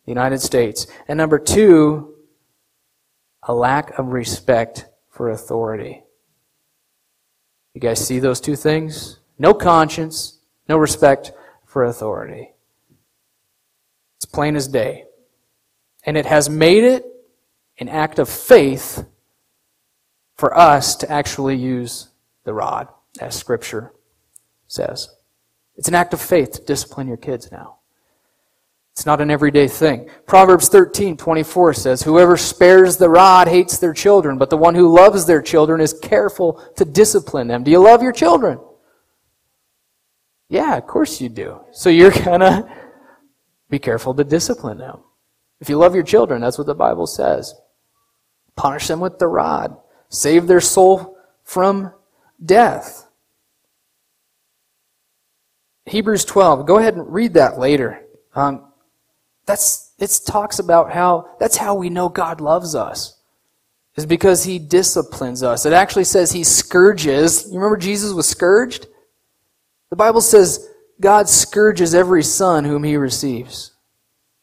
[0.04, 0.86] the United States.
[1.08, 2.14] And number two,
[3.42, 6.02] a lack of respect for authority.
[7.74, 9.20] You guys see those two things?
[9.38, 11.32] No conscience, no respect
[11.66, 12.55] for authority.
[14.36, 15.06] Plain as day.
[16.04, 17.06] And it has made it
[17.78, 19.06] an act of faith
[20.36, 22.08] for us to actually use
[22.44, 23.94] the rod, as Scripture
[24.68, 25.08] says.
[25.76, 27.78] It's an act of faith to discipline your kids now.
[28.92, 30.10] It's not an everyday thing.
[30.26, 34.94] Proverbs 13, 24 says, Whoever spares the rod hates their children, but the one who
[34.94, 37.64] loves their children is careful to discipline them.
[37.64, 38.58] Do you love your children?
[40.50, 41.60] Yeah, of course you do.
[41.72, 42.75] So you're gonna
[43.68, 45.00] be careful to discipline them.
[45.60, 47.54] If you love your children, that's what the Bible says.
[48.56, 49.76] Punish them with the rod.
[50.08, 51.92] Save their soul from
[52.44, 53.06] death.
[55.86, 56.66] Hebrews 12.
[56.66, 58.02] Go ahead and read that later.
[58.34, 58.64] Um,
[59.46, 63.18] that's it talks about how that's how we know God loves us.
[63.94, 65.64] Is because he disciplines us.
[65.64, 67.46] It actually says he scourges.
[67.46, 68.88] You remember Jesus was scourged?
[69.88, 70.68] The Bible says
[71.00, 73.72] God scourges every son whom he receives.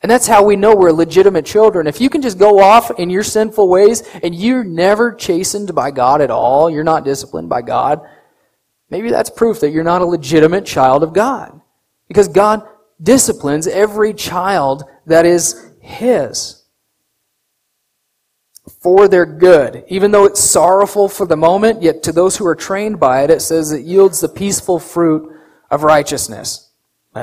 [0.02, 1.88] And that's how we know we're legitimate children.
[1.88, 5.92] If you can just go off in your sinful ways and you're never chastened by
[5.92, 8.02] God at all, you're not disciplined by God,
[8.90, 11.62] maybe that's proof that you're not a legitimate child of God.
[12.10, 12.68] Because God
[13.02, 16.64] disciplines every child that is His
[18.82, 19.86] for their good.
[19.88, 23.30] Even though it's sorrowful for the moment, yet to those who are trained by it,
[23.30, 25.33] it says it yields the peaceful fruit
[25.74, 26.70] of righteousness.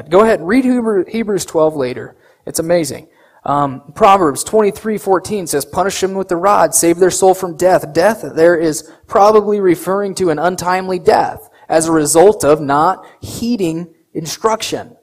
[0.09, 2.17] Go ahead and read Hebrews 12 later.
[2.47, 3.09] It's amazing.
[3.45, 7.93] Um, Proverbs 23, 14 says, Punish them with the rod, save their soul from death.
[7.95, 13.95] Death there is probably referring to an untimely death as a result of not heeding
[14.13, 14.97] instruction.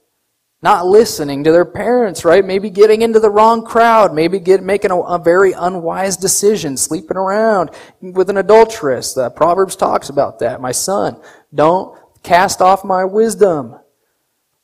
[0.61, 2.43] Not listening to their parents, right?
[2.43, 4.13] Maybe getting into the wrong crowd.
[4.13, 7.69] Maybe get, making a, a very unwise decision, sleeping around
[8.01, 9.13] with an adulteress.
[9.13, 10.59] The Proverbs talks about that.
[10.59, 11.21] My son,
[11.53, 13.75] don't cast off my wisdom.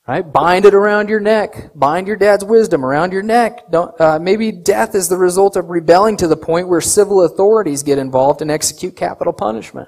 [0.06, 0.22] Right?
[0.22, 1.72] Bind it around your neck.
[1.74, 3.72] Bind your dad's wisdom around your neck.
[3.72, 7.84] Don't, uh, maybe death is the result of rebelling to the point where civil authorities
[7.84, 9.88] get involved and execute capital punishment.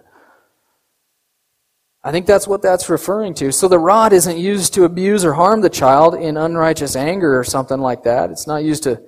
[2.02, 3.52] I think that's what that's referring to.
[3.52, 7.44] So the rod isn't used to abuse or harm the child in unrighteous anger or
[7.44, 8.30] something like that.
[8.30, 9.02] It's not used to,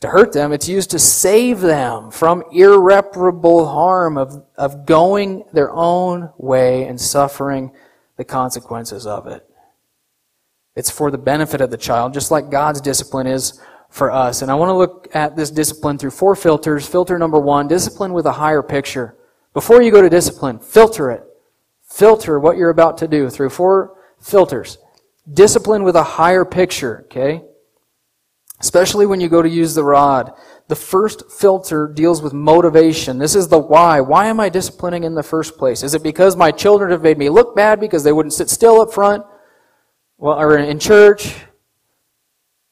[0.00, 0.52] to hurt them.
[0.52, 6.98] It's used to save them from irreparable harm of, of going their own way and
[6.98, 7.70] suffering
[8.18, 9.48] the consequences of it.
[10.76, 14.42] It's for the benefit of the child, just like God's discipline is for us.
[14.42, 16.86] And I want to look at this discipline through four filters.
[16.86, 19.16] Filter number one, discipline with a higher picture.
[19.54, 21.24] Before you go to discipline, filter it.
[21.88, 24.78] Filter what you're about to do through four filters.
[25.32, 27.42] Discipline with a higher picture, okay?
[28.60, 30.32] Especially when you go to use the rod.
[30.68, 33.18] The first filter deals with motivation.
[33.18, 34.00] This is the why.
[34.00, 35.82] Why am I disciplining in the first place?
[35.82, 38.80] Is it because my children have made me look bad because they wouldn't sit still
[38.80, 39.24] up front?
[40.18, 41.36] well, or in church,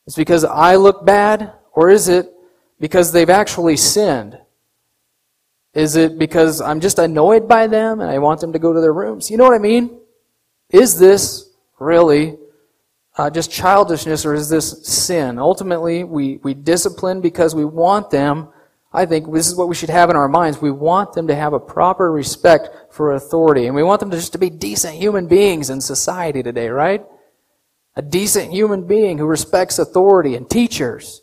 [0.07, 2.33] it's because I look bad, or is it
[2.81, 4.39] because they've actually sinned?
[5.73, 8.81] Is it because I'm just annoyed by them and I want them to go to
[8.81, 9.31] their rooms?
[9.31, 10.01] You know what I mean?
[10.71, 12.37] Is this really
[13.17, 15.39] uh, just childishness or is this sin?
[15.39, 18.49] Ultimately, we, we discipline because we want them.
[18.93, 20.61] I think this is what we should have in our minds.
[20.61, 23.67] We want them to have a proper respect for authority.
[23.67, 27.05] And we want them to just to be decent human beings in society today, right?
[27.97, 31.23] a decent human being who respects authority and teachers.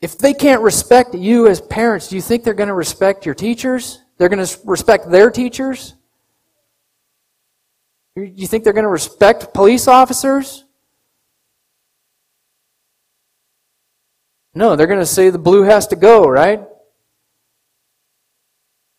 [0.00, 3.34] If they can't respect you as parents, do you think they're going to respect your
[3.34, 4.00] teachers?
[4.16, 5.94] They're going to respect their teachers?
[8.14, 10.64] You think they're going to respect police officers?
[14.54, 16.62] No, they're going to say the blue has to go, right?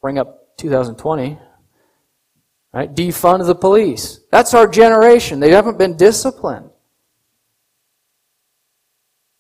[0.02, 1.38] Bring up 2020.
[2.74, 2.94] Right?
[2.94, 4.20] Defund the police.
[4.32, 5.40] That's our generation.
[5.40, 6.72] They haven't been disciplined.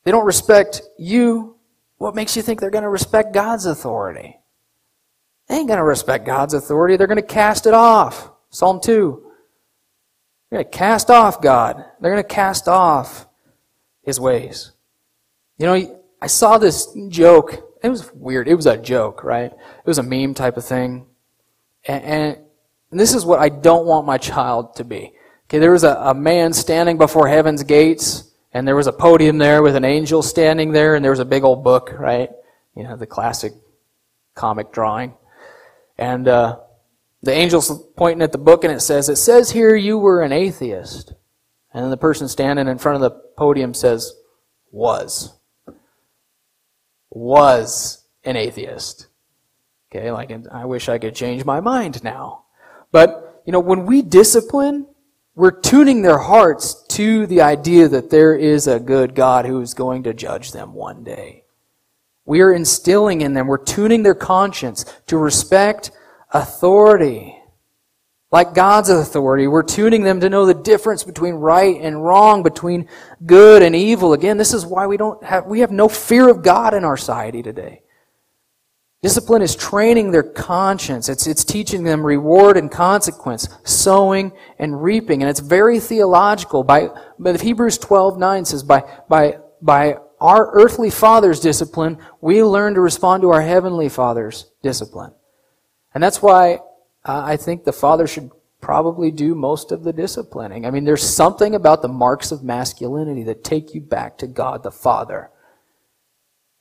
[0.03, 1.55] They don't respect you.
[1.97, 4.37] What makes you think they're going to respect God's authority?
[5.47, 6.95] They ain't going to respect God's authority.
[6.95, 8.29] They're going to cast it off.
[8.51, 9.22] Psalm 2.
[10.53, 11.83] They're going to cast off God.
[11.99, 13.25] They're going to cast off
[14.03, 14.71] His ways.
[15.57, 17.75] You know, I saw this joke.
[17.81, 18.47] It was weird.
[18.47, 19.51] It was a joke, right?
[19.51, 21.07] It was a meme type of thing.
[21.87, 22.37] And,
[22.91, 25.13] and this is what I don't want my child to be.
[25.45, 29.39] Okay, there was a, a man standing before heaven's gates, and there was a podium
[29.39, 32.29] there with an angel standing there, and there was a big old book, right?
[32.75, 33.53] You know, the classic
[34.35, 35.15] comic drawing.
[35.97, 36.59] And uh,
[37.23, 40.33] the angel's pointing at the book, and it says, It says here you were an
[40.33, 41.13] atheist.
[41.73, 44.13] And then the person standing in front of the podium says,
[44.71, 45.33] Was.
[47.09, 49.07] Was an atheist.
[49.89, 52.43] Okay, like, I wish I could change my mind now.
[52.91, 54.87] But, you know, when we discipline,
[55.33, 59.73] we're tuning their hearts to the idea that there is a good God who is
[59.73, 61.45] going to judge them one day.
[62.25, 65.91] We are instilling in them, we're tuning their conscience to respect
[66.33, 67.37] authority.
[68.31, 72.89] Like God's authority, we're tuning them to know the difference between right and wrong, between
[73.23, 74.13] good and evil.
[74.13, 76.97] Again, this is why we don't have, we have no fear of God in our
[76.97, 77.83] society today.
[79.03, 81.09] Discipline is training their conscience.
[81.09, 85.21] It's, it's teaching them reward and consequence, sowing and reaping.
[85.21, 86.63] And it's very theological.
[86.63, 92.73] By, but Hebrews 12, 9 says, by, by, by our earthly father's discipline, we learn
[92.75, 95.13] to respond to our heavenly father's discipline.
[95.93, 96.55] And that's why
[97.05, 98.31] uh, I think the father should
[98.61, 100.65] probably do most of the disciplining.
[100.65, 104.63] I mean, there's something about the marks of masculinity that take you back to God
[104.63, 105.29] the Father.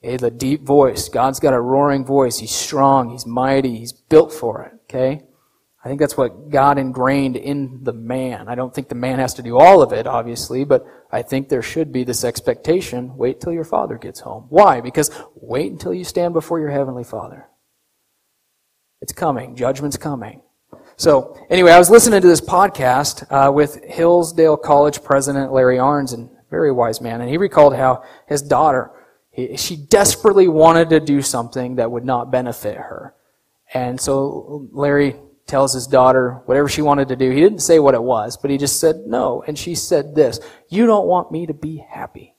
[0.05, 1.09] Okay, the deep voice.
[1.09, 2.39] God's got a roaring voice.
[2.41, 3.11] He's strong.
[3.11, 3.78] He's mighty.
[3.78, 4.72] He's built for it.
[4.85, 5.22] Okay?
[5.85, 8.49] I think that's what God ingrained in the man.
[8.49, 11.49] I don't think the man has to do all of it, obviously, but I think
[11.49, 14.47] there should be this expectation wait till your father gets home.
[14.49, 14.80] Why?
[14.80, 17.49] Because wait until you stand before your heavenly father.
[19.03, 19.55] It's coming.
[19.55, 20.40] Judgment's coming.
[20.96, 26.14] So, anyway, I was listening to this podcast uh, with Hillsdale College president Larry Arnn,
[26.14, 28.92] and very wise man, and he recalled how his daughter
[29.57, 33.14] she desperately wanted to do something that would not benefit her.
[33.72, 37.30] And so Larry tells his daughter whatever she wanted to do.
[37.30, 39.42] He didn't say what it was, but he just said no.
[39.46, 40.38] And she said this,
[40.68, 42.34] You don't want me to be happy.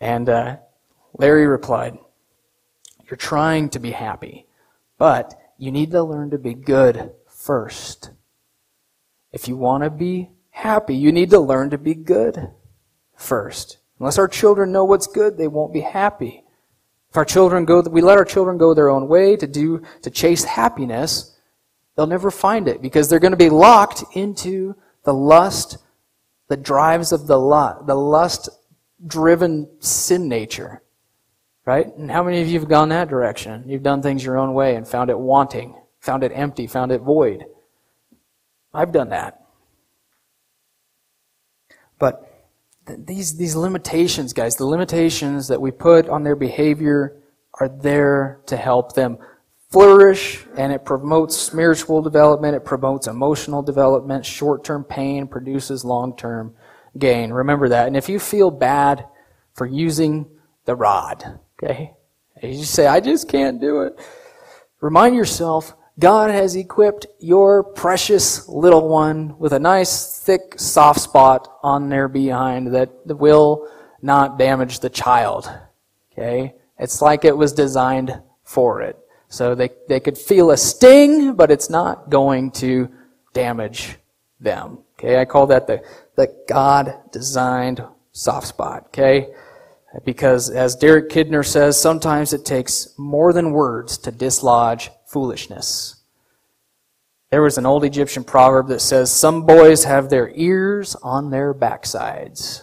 [0.00, 0.56] And uh,
[1.18, 1.98] Larry replied,
[3.10, 4.45] You're trying to be happy,
[4.98, 8.10] but you need to learn to be good first.
[9.32, 12.50] If you want to be happy, you need to learn to be good
[13.16, 13.78] first.
[13.98, 16.44] Unless our children know what's good, they won't be happy.
[17.10, 20.10] If our children go, we let our children go their own way to do, to
[20.10, 21.36] chase happiness,
[21.94, 24.74] they'll never find it because they're going to be locked into
[25.04, 25.78] the lust,
[26.48, 28.48] the drives of the lust, the lust
[29.06, 30.82] driven sin nature.
[31.66, 31.94] Right?
[31.96, 33.64] And how many of you have gone that direction?
[33.68, 37.00] You've done things your own way and found it wanting, found it empty, found it
[37.00, 37.44] void.
[38.72, 39.44] I've done that.
[41.98, 42.22] But
[42.86, 47.20] these, these limitations, guys, the limitations that we put on their behavior
[47.54, 49.18] are there to help them
[49.70, 56.16] flourish and it promotes spiritual development, it promotes emotional development, short term pain produces long
[56.16, 56.54] term
[56.96, 57.32] gain.
[57.32, 57.88] Remember that.
[57.88, 59.06] And if you feel bad
[59.54, 60.26] for using
[60.64, 61.92] the rod, okay,
[62.42, 63.98] you just say, I just can't do it,
[64.80, 71.58] remind yourself God has equipped your precious little one with a nice, thick, soft spot
[71.62, 73.66] on their behind that will
[74.02, 75.50] not damage the child.
[76.12, 76.54] Okay?
[76.78, 78.98] It's like it was designed for it.
[79.28, 82.90] So they, they could feel a sting, but it's not going to
[83.32, 83.96] damage
[84.38, 84.80] them.
[84.98, 85.18] Okay?
[85.18, 85.82] I call that the,
[86.16, 87.82] the God designed
[88.12, 88.84] soft spot.
[88.88, 89.28] Okay?
[90.04, 95.96] Because as Derek Kidner says, sometimes it takes more than words to dislodge foolishness.
[97.30, 101.52] There was an old Egyptian proverb that says, Some boys have their ears on their
[101.52, 102.62] backsides.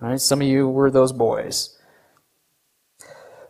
[0.00, 1.76] Right, some of you were those boys.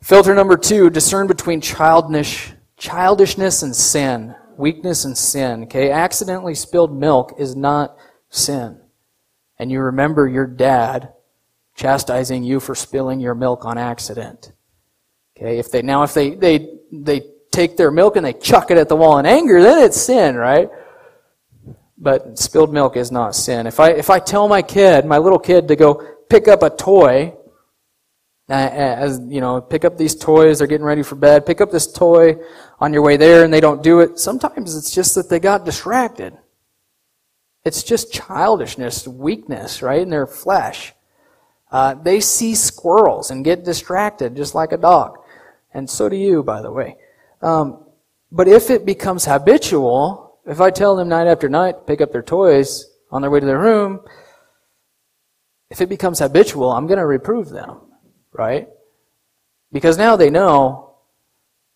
[0.03, 5.65] Filter number two, discern between childish, childishness and sin, weakness and sin.
[5.65, 7.97] Okay, accidentally spilled milk is not
[8.31, 8.81] sin.
[9.59, 11.13] And you remember your dad
[11.81, 14.53] chastising you for spilling your milk on accident.
[15.37, 18.77] Okay, if they now if they they they take their milk and they chuck it
[18.77, 20.69] at the wall in anger, then it's sin, right?
[21.97, 23.67] But spilled milk is not sin.
[23.67, 26.71] If I, if I tell my kid, my little kid, to go pick up a
[26.71, 27.35] toy,
[28.49, 31.61] uh, uh, as you know, pick up these toys, they're getting ready for bed, pick
[31.61, 32.37] up this toy
[32.79, 35.65] on your way there and they don't do it, sometimes it's just that they got
[35.65, 36.37] distracted.
[37.65, 40.95] It's just childishness, weakness, right, in their flesh.
[41.71, 45.19] Uh, they see squirrels and get distracted just like a dog.
[45.73, 46.97] And so do you, by the way.
[47.43, 47.85] Um,
[48.33, 52.13] but if it becomes habitual, if I tell them night after night to pick up
[52.13, 54.01] their toys on their way to their room,
[55.71, 57.81] if it becomes habitual, I'm going to reprove them,
[58.33, 58.69] right?
[59.73, 60.97] Because now they know,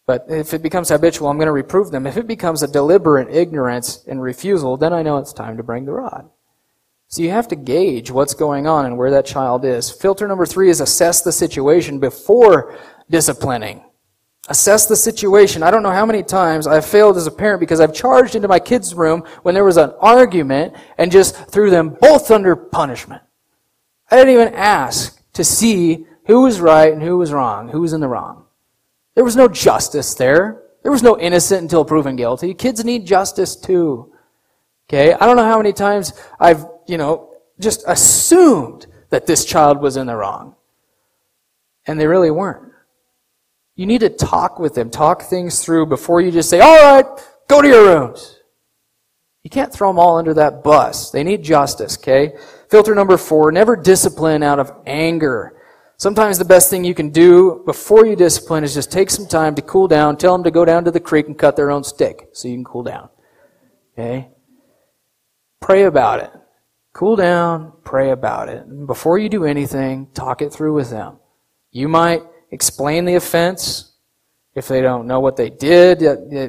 [0.07, 2.07] but if it becomes habitual, I'm going to reprove them.
[2.07, 5.85] If it becomes a deliberate ignorance and refusal, then I know it's time to bring
[5.85, 6.29] the rod.
[7.09, 9.91] So you have to gauge what's going on and where that child is.
[9.91, 12.77] Filter number three is assess the situation before
[13.09, 13.85] disciplining.
[14.49, 15.63] Assess the situation.
[15.63, 18.49] I don't know how many times I've failed as a parent because I've charged into
[18.49, 23.23] my kid's room when there was an argument and just threw them both under punishment.
[24.11, 27.93] I didn't even ask to see who was right and who was wrong, who was
[27.93, 28.45] in the wrong.
[29.15, 30.63] There was no justice there.
[30.83, 32.53] There was no innocent until proven guilty.
[32.53, 34.13] Kids need justice too.
[34.89, 35.15] Okay?
[35.15, 39.97] I don't know how many times I've, you know, just assumed that this child was
[39.97, 40.57] in the wrong.
[41.87, 42.73] And they really weren't.
[43.77, 47.07] You need to talk with them, talk things through before you just say, all right,
[47.49, 48.39] go to your rooms.
[49.43, 51.11] You can't throw them all under that bus.
[51.11, 52.35] They need justice, okay?
[52.71, 55.61] Filter number four, never discipline out of anger.
[55.97, 59.55] Sometimes the best thing you can do before you discipline is just take some time
[59.55, 60.17] to cool down.
[60.17, 62.55] Tell them to go down to the creek and cut their own stick so you
[62.55, 63.11] can cool down.
[63.93, 64.29] Okay?
[65.61, 66.31] Pray about it.
[66.95, 68.65] Cool down, pray about it.
[68.67, 71.19] And before you do anything, talk it through with them.
[71.73, 72.23] You might
[72.53, 73.93] explain the offense
[74.55, 76.01] if they don't know what they did.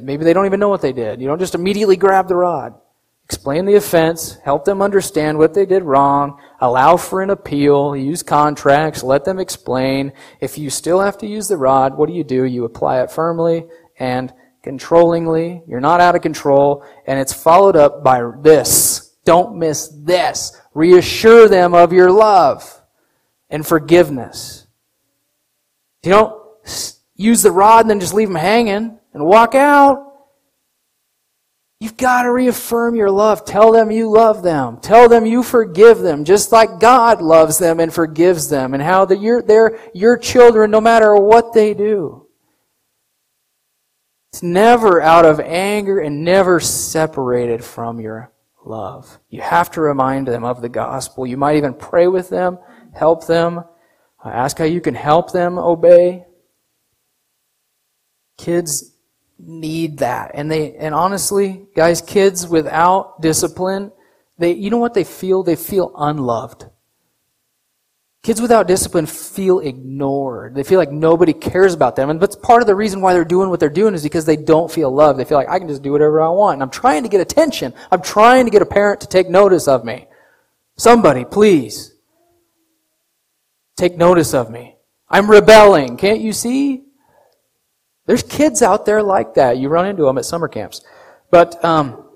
[0.03, 1.19] Maybe they don't even know what they did.
[1.19, 2.75] You don't just immediately grab the rod.
[3.23, 8.21] Explain the offense, help them understand what they did wrong, allow for an appeal, use
[8.21, 10.13] contracts, let them explain.
[10.39, 12.43] If you still have to use the rod, what do you do?
[12.43, 13.65] You apply it firmly
[13.97, 14.31] and
[14.63, 15.63] controllingly.
[15.67, 19.04] You're not out of control, and it's followed up by this.
[19.26, 20.59] Don't miss this.
[20.73, 22.82] Reassure them of your love
[23.49, 24.67] and forgiveness.
[26.03, 26.41] You don't
[27.15, 30.03] use the rod and then just leave them hanging and walk out.
[31.80, 33.43] You've got to reaffirm your love.
[33.45, 34.78] Tell them you love them.
[34.80, 39.05] Tell them you forgive them, just like God loves them and forgives them, and how
[39.05, 42.28] that you're, they're your children no matter what they do.
[44.32, 48.32] It's never out of anger and never separated from your
[48.66, 49.20] love.
[49.30, 51.26] You have to remind them of the gospel.
[51.26, 52.59] You might even pray with them,
[52.93, 53.63] help them,
[54.24, 56.26] ask how you can help them obey.
[58.38, 58.95] Kids
[59.38, 60.32] need that.
[60.34, 63.91] And they, and honestly, guys, kids without discipline,
[64.38, 65.43] they, you know what they feel?
[65.43, 66.66] They feel unloved.
[68.26, 70.55] Kids without discipline feel ignored.
[70.55, 72.09] They feel like nobody cares about them.
[72.09, 74.36] And that's part of the reason why they're doing what they're doing is because they
[74.36, 75.19] don't feel loved.
[75.19, 76.55] They feel like I can just do whatever I want.
[76.55, 77.71] And I'm trying to get attention.
[77.91, 80.07] I'm trying to get a parent to take notice of me.
[80.76, 81.93] Somebody, please.
[83.78, 84.76] Take notice of me.
[85.07, 85.95] I'm rebelling.
[85.95, 86.84] Can't you see?
[88.07, 89.59] There's kids out there like that.
[89.59, 90.84] You run into them at summer camps.
[91.30, 92.09] But um,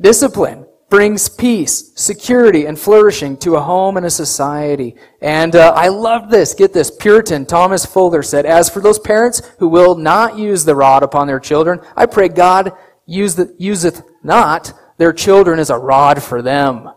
[0.00, 4.94] discipline brings peace, security, and flourishing to a home and a society.
[5.22, 6.52] And uh, I love this.
[6.52, 6.90] Get this.
[6.90, 11.26] Puritan Thomas Fuller said, As for those parents who will not use the rod upon
[11.26, 12.74] their children, I pray God
[13.06, 16.90] use the, useth not their children as a rod for them.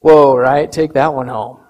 [0.00, 0.70] Whoa, right?
[0.70, 1.60] Take that one home.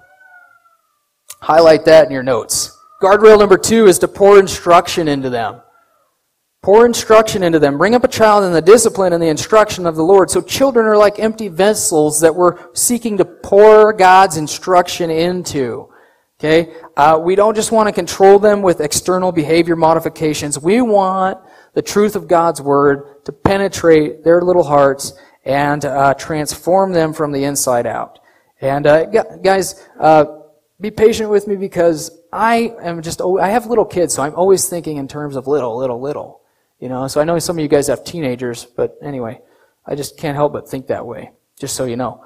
[1.40, 2.76] Highlight that in your notes.
[3.00, 5.60] Guardrail number two is to pour instruction into them.
[6.64, 7.76] Pour instruction into them.
[7.76, 10.30] Bring up a child in the discipline and the instruction of the Lord.
[10.30, 15.92] So children are like empty vessels that we're seeking to pour God's instruction into.
[16.40, 16.72] Okay?
[16.96, 20.58] Uh, we don't just want to control them with external behavior modifications.
[20.58, 21.38] We want
[21.74, 25.12] the truth of God's Word to penetrate their little hearts
[25.44, 28.20] and uh, transform them from the inside out.
[28.62, 30.24] And uh, guys, uh,
[30.80, 34.66] be patient with me because I am just, I have little kids, so I'm always
[34.66, 36.40] thinking in terms of little, little, little.
[36.84, 39.40] You know, so I know some of you guys have teenagers, but anyway,
[39.86, 42.22] I just can't help but think that way, just so you know.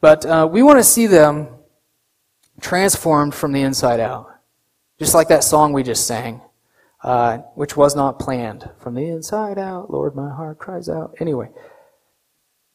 [0.00, 1.46] But uh, we want to see them
[2.60, 4.26] transformed from the inside out.
[4.98, 6.40] Just like that song we just sang,
[7.04, 8.68] uh, which was not planned.
[8.80, 11.14] From the inside out, Lord, my heart cries out.
[11.20, 11.48] Anyway,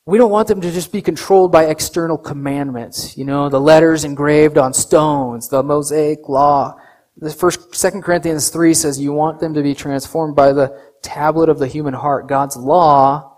[0.06, 4.06] we don't want them to just be controlled by external commandments, you know, the letters
[4.06, 6.80] engraved on stones, the Mosaic law.
[7.18, 11.48] The first, Second Corinthians 3 says you want them to be transformed by the tablet
[11.48, 13.38] of the human heart, God's law,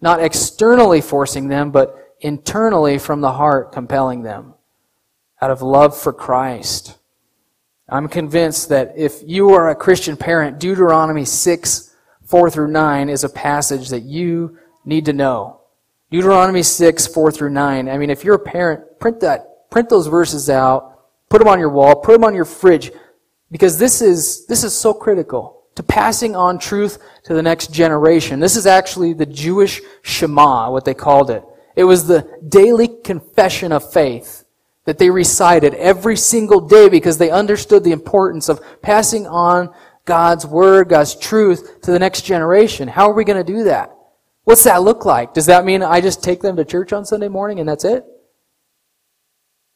[0.00, 4.54] not externally forcing them, but internally from the heart compelling them
[5.40, 6.98] out of love for Christ.
[7.88, 11.94] I'm convinced that if you are a Christian parent, Deuteronomy 6,
[12.24, 15.60] 4 through 9 is a passage that you need to know.
[16.10, 17.88] Deuteronomy 6, 4 through 9.
[17.88, 21.60] I mean, if you're a parent, print that, print those verses out, put them on
[21.60, 22.90] your wall, put them on your fridge,
[23.50, 28.40] because this is, this is so critical to passing on truth to the next generation.
[28.40, 31.44] This is actually the Jewish Shema, what they called it.
[31.76, 34.44] It was the daily confession of faith
[34.86, 39.74] that they recited every single day because they understood the importance of passing on
[40.06, 42.88] God's word, God's truth to the next generation.
[42.88, 43.94] How are we going to do that?
[44.44, 45.34] What's that look like?
[45.34, 48.04] Does that mean I just take them to church on Sunday morning and that's it?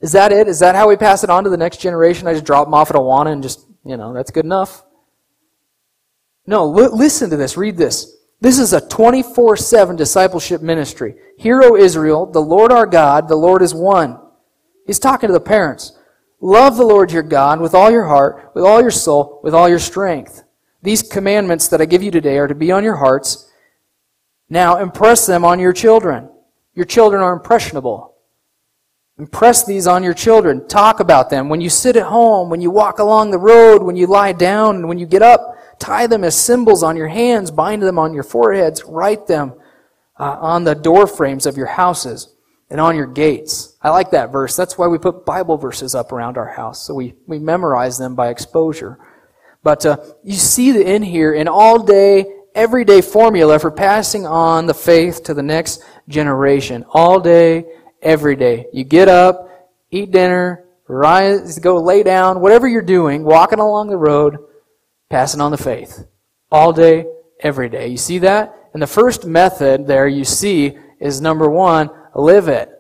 [0.01, 0.49] Is that it?
[0.49, 2.27] Is that how we pass it on to the next generation?
[2.27, 4.85] I just drop them off at Awana and just, you know, that's good enough?
[6.51, 7.57] No, listen to this.
[7.57, 8.17] Read this.
[8.41, 11.15] This is a 24 7 discipleship ministry.
[11.39, 14.19] Hear, O Israel, the Lord our God, the Lord is one.
[14.85, 15.97] He's talking to the parents.
[16.41, 19.69] Love the Lord your God with all your heart, with all your soul, with all
[19.69, 20.43] your strength.
[20.83, 23.49] These commandments that I give you today are to be on your hearts.
[24.49, 26.31] Now impress them on your children.
[26.75, 28.17] Your children are impressionable.
[29.21, 30.67] Impress these on your children.
[30.67, 31.51] Talk about them.
[31.51, 34.77] When you sit at home, when you walk along the road, when you lie down,
[34.77, 38.15] and when you get up, tie them as symbols on your hands, bind them on
[38.15, 39.53] your foreheads, write them
[40.19, 42.35] uh, on the door frames of your houses.
[42.71, 43.77] and on your gates.
[43.83, 44.57] I like that verse.
[44.57, 46.87] That's why we put Bible verses up around our house.
[46.87, 48.99] So we, we memorize them by exposure.
[49.63, 54.67] But uh, you see the in here an all day, everyday formula for passing on
[54.67, 56.85] the faith to the next generation.
[56.91, 57.67] All day,
[58.03, 58.67] every day.
[58.73, 59.49] You get up,
[59.91, 64.37] eat dinner, rise, go lay down, whatever you're doing, walking along the road,
[65.09, 66.07] passing on the faith.
[66.51, 67.07] All day,
[67.41, 67.89] every day.
[67.89, 68.55] You see that?
[68.73, 72.71] And the first method there you see is number one, live it.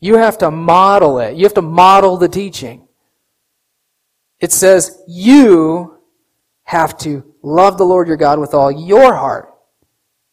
[0.00, 1.36] You have to model it.
[1.36, 2.88] You have to model the teaching.
[4.40, 5.98] It says you
[6.64, 9.49] have to love the Lord your God with all your heart.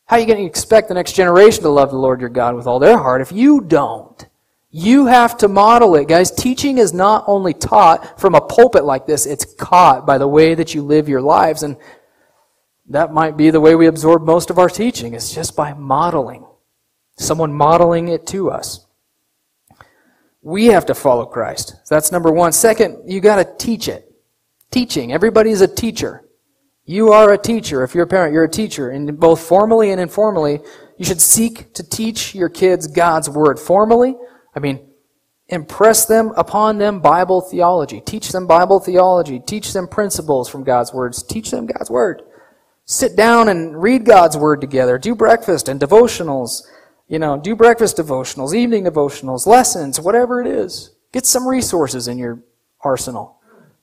[0.07, 2.55] How are you going to expect the next generation to love the Lord your God
[2.55, 4.25] with all their heart if you don't?
[4.69, 6.31] You have to model it, guys.
[6.31, 10.55] Teaching is not only taught from a pulpit like this, it's caught by the way
[10.55, 11.63] that you live your lives.
[11.63, 11.75] And
[12.87, 16.45] that might be the way we absorb most of our teaching, is just by modeling.
[17.17, 18.85] Someone modeling it to us.
[20.41, 21.75] We have to follow Christ.
[21.89, 22.53] That's number one.
[22.53, 24.09] Second, you got to teach it.
[24.71, 25.11] Teaching.
[25.11, 26.26] Everybody's a teacher.
[26.89, 27.83] You are a teacher.
[27.83, 28.89] If you're a parent, you're a teacher.
[28.89, 30.61] And both formally and informally,
[30.97, 33.59] you should seek to teach your kids God's Word.
[33.59, 34.15] Formally,
[34.55, 34.79] I mean,
[35.49, 37.99] impress them upon them Bible theology.
[37.99, 39.37] Teach them Bible theology.
[39.37, 41.21] Teach them principles from God's words.
[41.21, 42.21] Teach them God's Word.
[42.85, 44.97] Sit down and read God's Word together.
[44.97, 46.61] Do breakfast and devotionals.
[47.09, 50.91] You know, do breakfast devotionals, evening devotionals, lessons, whatever it is.
[51.11, 52.41] Get some resources in your
[52.81, 53.36] arsenal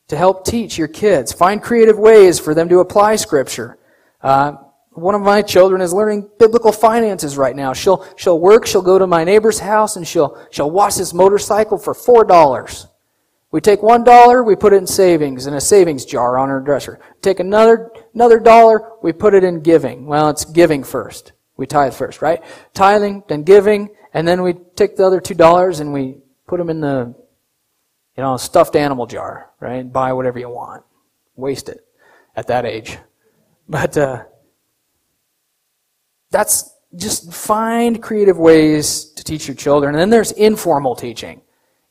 [0.08, 1.32] to help teach your kids.
[1.32, 3.78] Find creative ways for them to apply Scripture.
[4.22, 4.56] Uh,
[4.92, 7.72] one of my children is learning biblical finances right now.
[7.72, 8.66] She'll she'll work.
[8.66, 12.86] She'll go to my neighbor's house and she'll she'll wash his motorcycle for four dollars.
[13.50, 16.60] We take one dollar, we put it in savings in a savings jar on her
[16.60, 17.00] dresser.
[17.22, 20.06] Take another another dollar, we put it in giving.
[20.06, 21.32] Well, it's giving first.
[21.56, 22.42] We tithe first, right?
[22.72, 26.70] Tithing, then giving, and then we take the other two dollars and we put them
[26.70, 27.14] in the
[28.16, 29.90] you know, stuffed animal jar, right?
[29.90, 30.84] Buy whatever you want.
[31.36, 31.84] Waste it
[32.36, 32.98] at that age.
[33.68, 34.24] But uh,
[36.30, 39.94] that's just find creative ways to teach your children.
[39.94, 41.40] And then there's informal teaching.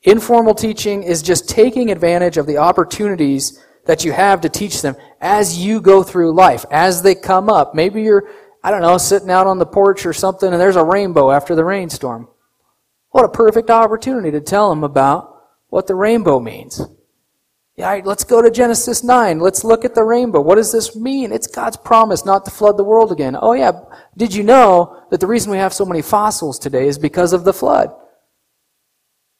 [0.02, 4.96] Informal teaching is just taking advantage of the opportunities that you have to teach them
[5.20, 7.74] as you go through life, as they come up.
[7.74, 8.30] Maybe you're,
[8.62, 11.54] I don't know, sitting out on the porch or something and there's a rainbow after
[11.54, 12.28] the rainstorm.
[13.10, 15.33] What a perfect opportunity to tell them about
[15.74, 16.80] what the rainbow means.
[17.74, 19.40] Yeah, let's go to Genesis 9.
[19.40, 20.40] Let's look at the rainbow.
[20.40, 21.32] What does this mean?
[21.32, 23.36] It's God's promise not to flood the world again.
[23.36, 23.72] Oh yeah,
[24.16, 27.42] did you know that the reason we have so many fossils today is because of
[27.42, 27.92] the flood?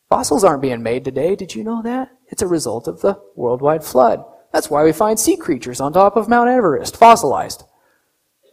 [0.09, 1.37] Fossils aren't being made today.
[1.37, 2.11] Did you know that?
[2.26, 4.24] It's a result of the worldwide flood.
[4.53, 7.62] That's why we find sea creatures on top of Mount Everest, fossilized.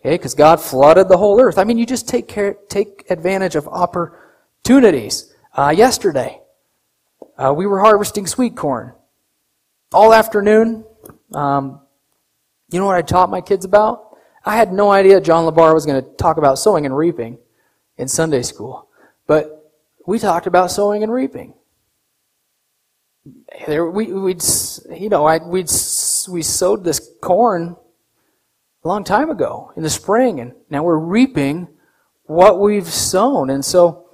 [0.02, 1.58] Okay, because God flooded the whole earth.
[1.58, 5.34] I mean, you just take care, take advantage of opportunities.
[5.58, 6.41] Uh, yesterday,
[7.42, 8.94] uh, we were harvesting sweet corn
[9.92, 10.86] all afternoon.
[11.34, 11.82] Um,
[12.70, 14.16] you know what I taught my kids about?
[14.46, 17.40] I had no idea John LeBar was going to talk about sowing and reaping
[17.98, 18.90] in Sunday school,
[19.26, 19.74] but
[20.06, 21.56] we talked about sowing and reaping.
[23.68, 24.44] There, we, we'd,
[24.92, 25.70] you know, I, we'd,
[26.30, 27.76] we sowed this corn
[28.84, 31.68] a long time ago in the spring, and now we're reaping
[32.24, 33.50] what we've sown.
[33.50, 34.10] And so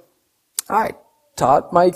[0.68, 0.92] I
[1.36, 1.92] taught my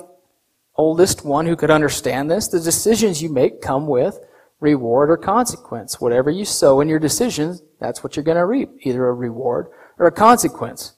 [0.77, 2.49] oldest one who could understand this.
[2.49, 4.19] The decisions you make come with
[4.61, 6.01] reward or consequence.
[6.01, 9.69] Whatever you sow in your decisions, that's what you're going to reap, either a reward
[9.99, 10.93] or a consequence.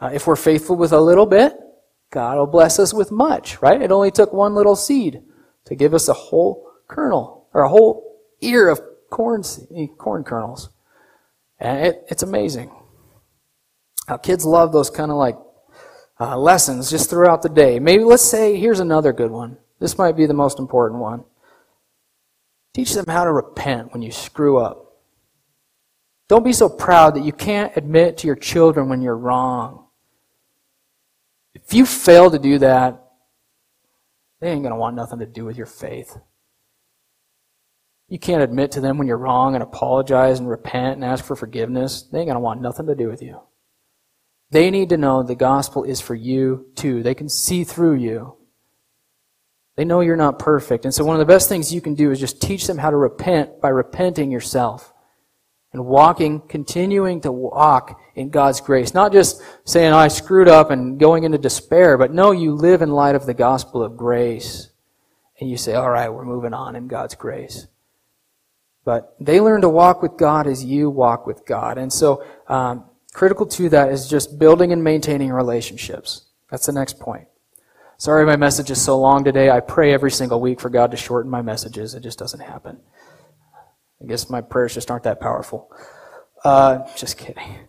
[0.00, 1.54] Uh, if we're faithful with a little bit,
[2.10, 3.80] God will bless us with much, right?
[3.80, 5.22] It only took one little seed
[5.64, 9.42] to give us a whole kernel or a whole ear of corn,
[9.96, 10.70] corn kernels.
[11.58, 12.70] And it, it's amazing.
[14.06, 15.36] How kids love those kind of like
[16.20, 17.78] uh, lessons just throughout the day.
[17.78, 19.58] Maybe let's say, here's another good one.
[19.80, 21.24] This might be the most important one.
[22.72, 24.84] Teach them how to repent when you screw up.
[26.28, 29.86] Don't be so proud that you can't admit to your children when you're wrong.
[31.54, 33.00] If you fail to do that,
[34.40, 36.18] they ain't going to want nothing to do with your faith.
[38.08, 41.36] You can't admit to them when you're wrong and apologize and repent and ask for
[41.36, 42.02] forgiveness.
[42.02, 43.40] They ain't going to want nothing to do with you.
[44.54, 47.02] They need to know the gospel is for you too.
[47.02, 48.36] They can see through you.
[49.74, 50.84] They know you're not perfect.
[50.84, 52.90] And so one of the best things you can do is just teach them how
[52.90, 54.92] to repent by repenting yourself
[55.72, 58.94] and walking, continuing to walk in God's grace.
[58.94, 62.90] Not just saying, I screwed up and going into despair, but no, you live in
[62.90, 64.70] light of the gospel of grace.
[65.40, 67.66] And you say, all right, we're moving on in God's grace.
[68.84, 71.76] But they learn to walk with God as you walk with God.
[71.76, 72.84] And so, um,
[73.14, 76.26] Critical to that is just building and maintaining relationships.
[76.50, 77.28] That's the next point.
[77.96, 79.50] Sorry my message is so long today.
[79.50, 81.94] I pray every single week for God to shorten my messages.
[81.94, 82.80] It just doesn't happen.
[84.02, 85.70] I guess my prayers just aren't that powerful.
[86.44, 87.68] Uh, just kidding.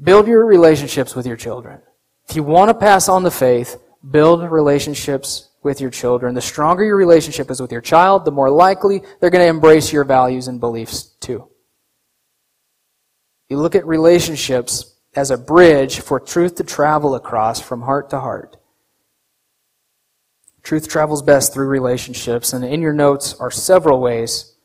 [0.00, 1.80] Build your relationships with your children.
[2.28, 3.76] If you want to pass on the faith,
[4.08, 6.36] build relationships with your children.
[6.36, 9.92] The stronger your relationship is with your child, the more likely they're going to embrace
[9.92, 11.48] your values and beliefs too.
[13.54, 18.18] You look at relationships as a bridge for truth to travel across from heart to
[18.18, 18.56] heart.
[20.64, 24.56] Truth travels best through relationships, and in your notes are several ways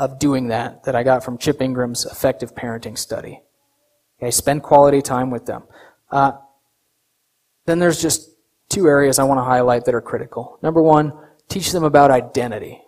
[0.00, 3.42] of doing that that I got from Chip Ingram's effective parenting study.
[4.18, 5.62] Okay, spend quality time with them.
[6.10, 6.32] Uh,
[7.66, 8.28] then there's just
[8.70, 10.58] two areas I want to highlight that are critical.
[10.64, 11.12] Number one,
[11.48, 12.82] teach them about identity.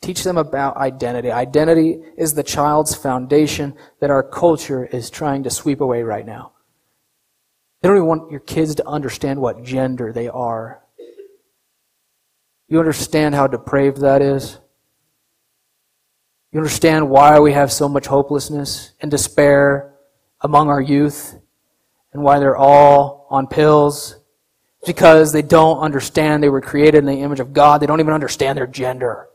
[0.00, 1.30] Teach them about identity.
[1.30, 6.52] Identity is the child's foundation that our culture is trying to sweep away right now.
[7.80, 10.82] They don't even want your kids to understand what gender they are.
[12.68, 14.58] You understand how depraved that is?
[16.52, 19.94] You understand why we have so much hopelessness and despair
[20.40, 21.34] among our youth
[22.12, 24.16] and why they're all on pills?
[24.86, 27.80] Because they don't understand they were created in the image of God.
[27.80, 29.28] They don't even understand their gender.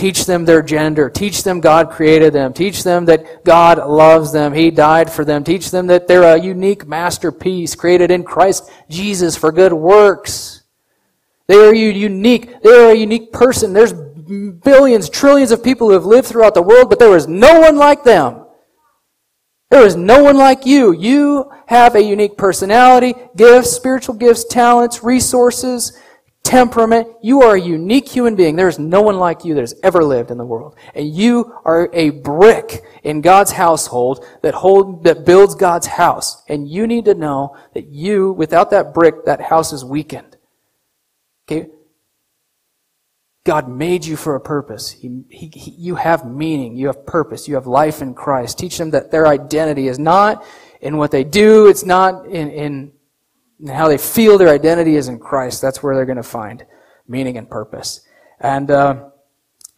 [0.00, 1.10] Teach them their gender.
[1.10, 2.54] Teach them God created them.
[2.54, 4.54] Teach them that God loves them.
[4.54, 5.44] He died for them.
[5.44, 10.62] Teach them that they're a unique masterpiece created in Christ Jesus for good works.
[11.48, 12.62] They are unique.
[12.62, 13.74] They are a unique person.
[13.74, 17.60] There's billions, trillions of people who have lived throughout the world, but there is no
[17.60, 18.46] one like them.
[19.68, 20.92] There is no one like you.
[20.92, 25.92] You have a unique personality, gifts, spiritual gifts, talents, resources,
[26.42, 27.08] temperament.
[27.22, 28.56] You are a unique human being.
[28.56, 30.76] There is no one like you that has ever lived in the world.
[30.94, 36.42] And you are a brick in God's household that hold, that builds God's house.
[36.48, 40.36] And you need to know that you, without that brick, that house is weakened.
[41.50, 41.68] Okay?
[43.44, 44.90] God made you for a purpose.
[44.90, 46.76] He, he, he, you have meaning.
[46.76, 47.48] You have purpose.
[47.48, 48.58] You have life in Christ.
[48.58, 50.44] Teach them that their identity is not
[50.80, 51.66] in what they do.
[51.66, 52.92] It's not in, in
[53.60, 55.60] and how they feel their identity is in Christ.
[55.62, 56.64] That's where they're going to find
[57.06, 58.00] meaning and purpose.
[58.40, 59.10] And uh,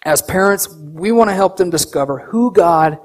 [0.05, 2.99] as parents, we want to help them discover who God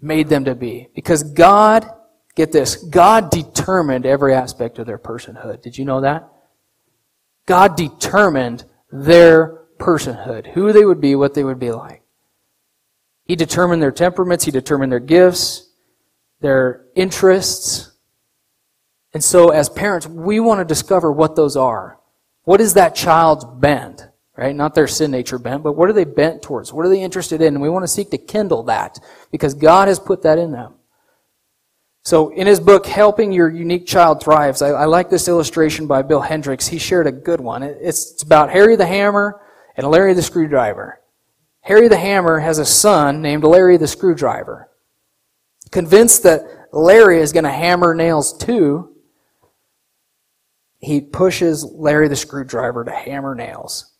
[0.00, 0.88] made them to be.
[0.94, 1.88] Because God,
[2.34, 5.62] get this, God determined every aspect of their personhood.
[5.62, 6.28] Did you know that?
[7.46, 12.02] God determined their personhood, who they would be, what they would be like.
[13.24, 15.70] He determined their temperaments, He determined their gifts,
[16.40, 17.93] their interests,
[19.14, 21.98] and so as parents, we want to discover what those are.
[22.42, 24.08] What is that child's bent?
[24.36, 24.54] Right?
[24.54, 26.72] Not their sin nature bent, but what are they bent towards?
[26.72, 27.54] What are they interested in?
[27.54, 28.98] And we want to seek to kindle that
[29.30, 30.74] because God has put that in them.
[32.02, 36.02] So in his book, Helping Your Unique Child Thrives, I, I like this illustration by
[36.02, 36.66] Bill Hendricks.
[36.66, 37.62] He shared a good one.
[37.62, 39.40] It's, it's about Harry the Hammer
[39.76, 41.00] and Larry the Screwdriver.
[41.60, 44.68] Harry the Hammer has a son named Larry the Screwdriver.
[45.70, 46.42] Convinced that
[46.72, 48.93] Larry is going to hammer nails too,
[50.84, 53.92] he pushes Larry the screwdriver to hammer nails.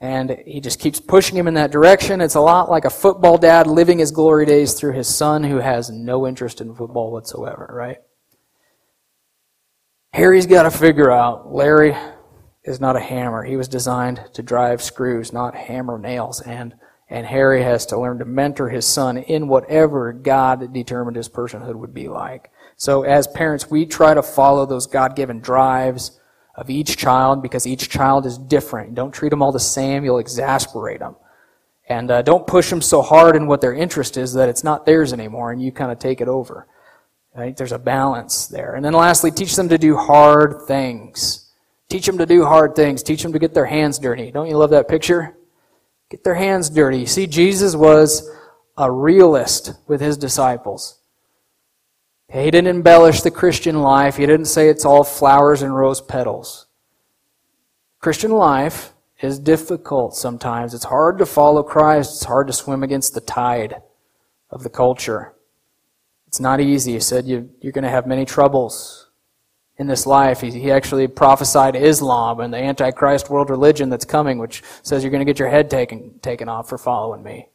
[0.00, 2.20] And he just keeps pushing him in that direction.
[2.20, 5.56] It's a lot like a football dad living his glory days through his son who
[5.56, 7.98] has no interest in football whatsoever, right?
[10.12, 11.96] Harry's got to figure out Larry
[12.64, 13.42] is not a hammer.
[13.42, 16.40] He was designed to drive screws, not hammer nails.
[16.42, 16.74] And,
[17.08, 21.76] and Harry has to learn to mentor his son in whatever God determined his personhood
[21.76, 22.50] would be like.
[22.76, 26.20] So as parents, we try to follow those God-given drives
[26.54, 28.94] of each child because each child is different.
[28.94, 30.04] Don't treat them all the same.
[30.04, 31.16] You'll exasperate them.
[31.88, 34.86] And uh, don't push them so hard in what their interest is that it's not
[34.86, 36.66] theirs anymore and you kind of take it over.
[37.34, 38.74] There's a balance there.
[38.74, 41.52] And then lastly, teach them to do hard things.
[41.88, 43.02] Teach them to do hard things.
[43.02, 44.30] Teach them to get their hands dirty.
[44.30, 45.36] Don't you love that picture?
[46.10, 47.04] Get their hands dirty.
[47.04, 48.28] See, Jesus was
[48.78, 50.98] a realist with his disciples.
[52.28, 54.16] He didn't embellish the Christian life.
[54.16, 56.66] He didn't say it's all flowers and rose petals.
[58.00, 60.74] Christian life is difficult sometimes.
[60.74, 62.16] It's hard to follow Christ.
[62.16, 63.82] It's hard to swim against the tide
[64.50, 65.34] of the culture.
[66.26, 66.92] It's not easy.
[66.92, 69.08] He said you, are going to have many troubles
[69.78, 70.40] in this life.
[70.40, 75.10] He, he actually prophesied Islam and the Antichrist world religion that's coming, which says you're
[75.10, 77.48] going to get your head taken, taken off for following me.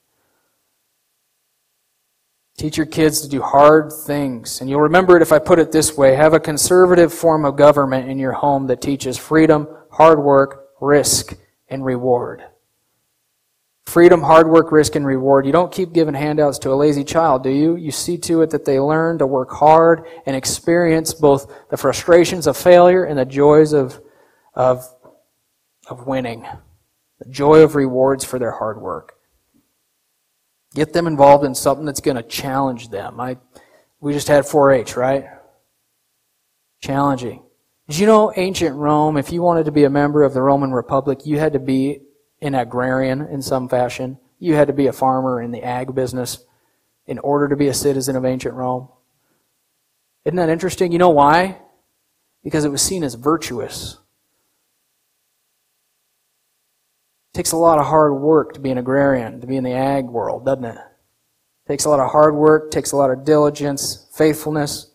[2.61, 4.61] Teach your kids to do hard things.
[4.61, 6.13] And you'll remember it if I put it this way.
[6.13, 11.35] Have a conservative form of government in your home that teaches freedom, hard work, risk,
[11.69, 12.43] and reward.
[13.87, 15.47] Freedom, hard work, risk, and reward.
[15.47, 17.77] You don't keep giving handouts to a lazy child, do you?
[17.77, 22.45] You see to it that they learn to work hard and experience both the frustrations
[22.45, 23.99] of failure and the joys of,
[24.53, 24.87] of,
[25.87, 26.45] of winning,
[27.17, 29.15] the joy of rewards for their hard work.
[30.73, 33.19] Get them involved in something that's going to challenge them.
[33.19, 33.37] I,
[33.99, 35.25] we just had 4 H, right?
[36.81, 37.43] Challenging.
[37.89, 40.71] Did you know ancient Rome, if you wanted to be a member of the Roman
[40.71, 42.01] Republic, you had to be
[42.41, 44.17] an agrarian in some fashion?
[44.39, 46.39] You had to be a farmer in the ag business
[47.05, 48.87] in order to be a citizen of ancient Rome?
[50.23, 50.91] Isn't that interesting?
[50.91, 51.59] You know why?
[52.43, 53.97] Because it was seen as virtuous.
[57.33, 59.71] It takes a lot of hard work to be an agrarian, to be in the
[59.71, 60.75] ag world, doesn't it?
[60.75, 64.91] it takes a lot of hard work, takes a lot of diligence, faithfulness,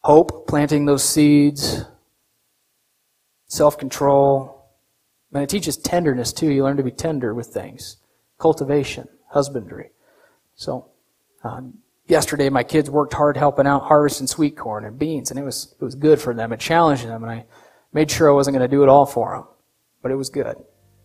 [0.00, 1.84] hope, planting those seeds,
[3.46, 4.66] self control.
[5.32, 6.50] And it teaches tenderness too.
[6.50, 7.96] You learn to be tender with things,
[8.38, 9.92] cultivation, husbandry.
[10.56, 10.88] So,
[11.42, 11.62] uh,
[12.06, 15.74] yesterday my kids worked hard helping out harvesting sweet corn and beans, and it was
[15.80, 16.52] it was good for them.
[16.52, 17.46] It challenged them, and I
[17.94, 19.46] made sure I wasn't going to do it all for them,
[20.02, 20.62] but it was good.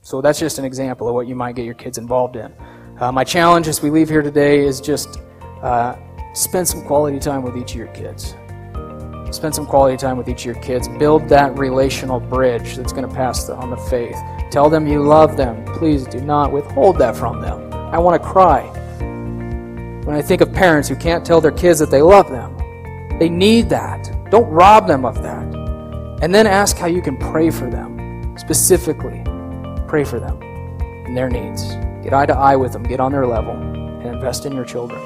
[0.08, 2.54] So that's just an example of what you might get your kids involved in.
[2.98, 5.20] Uh, my challenge as we leave here today is just
[5.62, 5.98] uh,
[6.34, 8.34] spend some quality time with each of your kids.
[9.36, 10.88] Spend some quality time with each of your kids.
[10.88, 14.16] Build that relational bridge that's going to pass the, on the faith.
[14.50, 15.66] Tell them you love them.
[15.76, 17.74] Please do not withhold that from them.
[17.74, 18.62] I want to cry
[20.06, 22.56] when I think of parents who can't tell their kids that they love them.
[23.20, 24.10] They need that.
[24.32, 25.54] Don't rob them of that.
[26.24, 28.38] And then ask how you can pray for them.
[28.38, 29.22] Specifically,
[29.88, 31.64] pray for them and their needs.
[32.04, 35.02] Get eye to eye with them, get on their level, and invest in your children.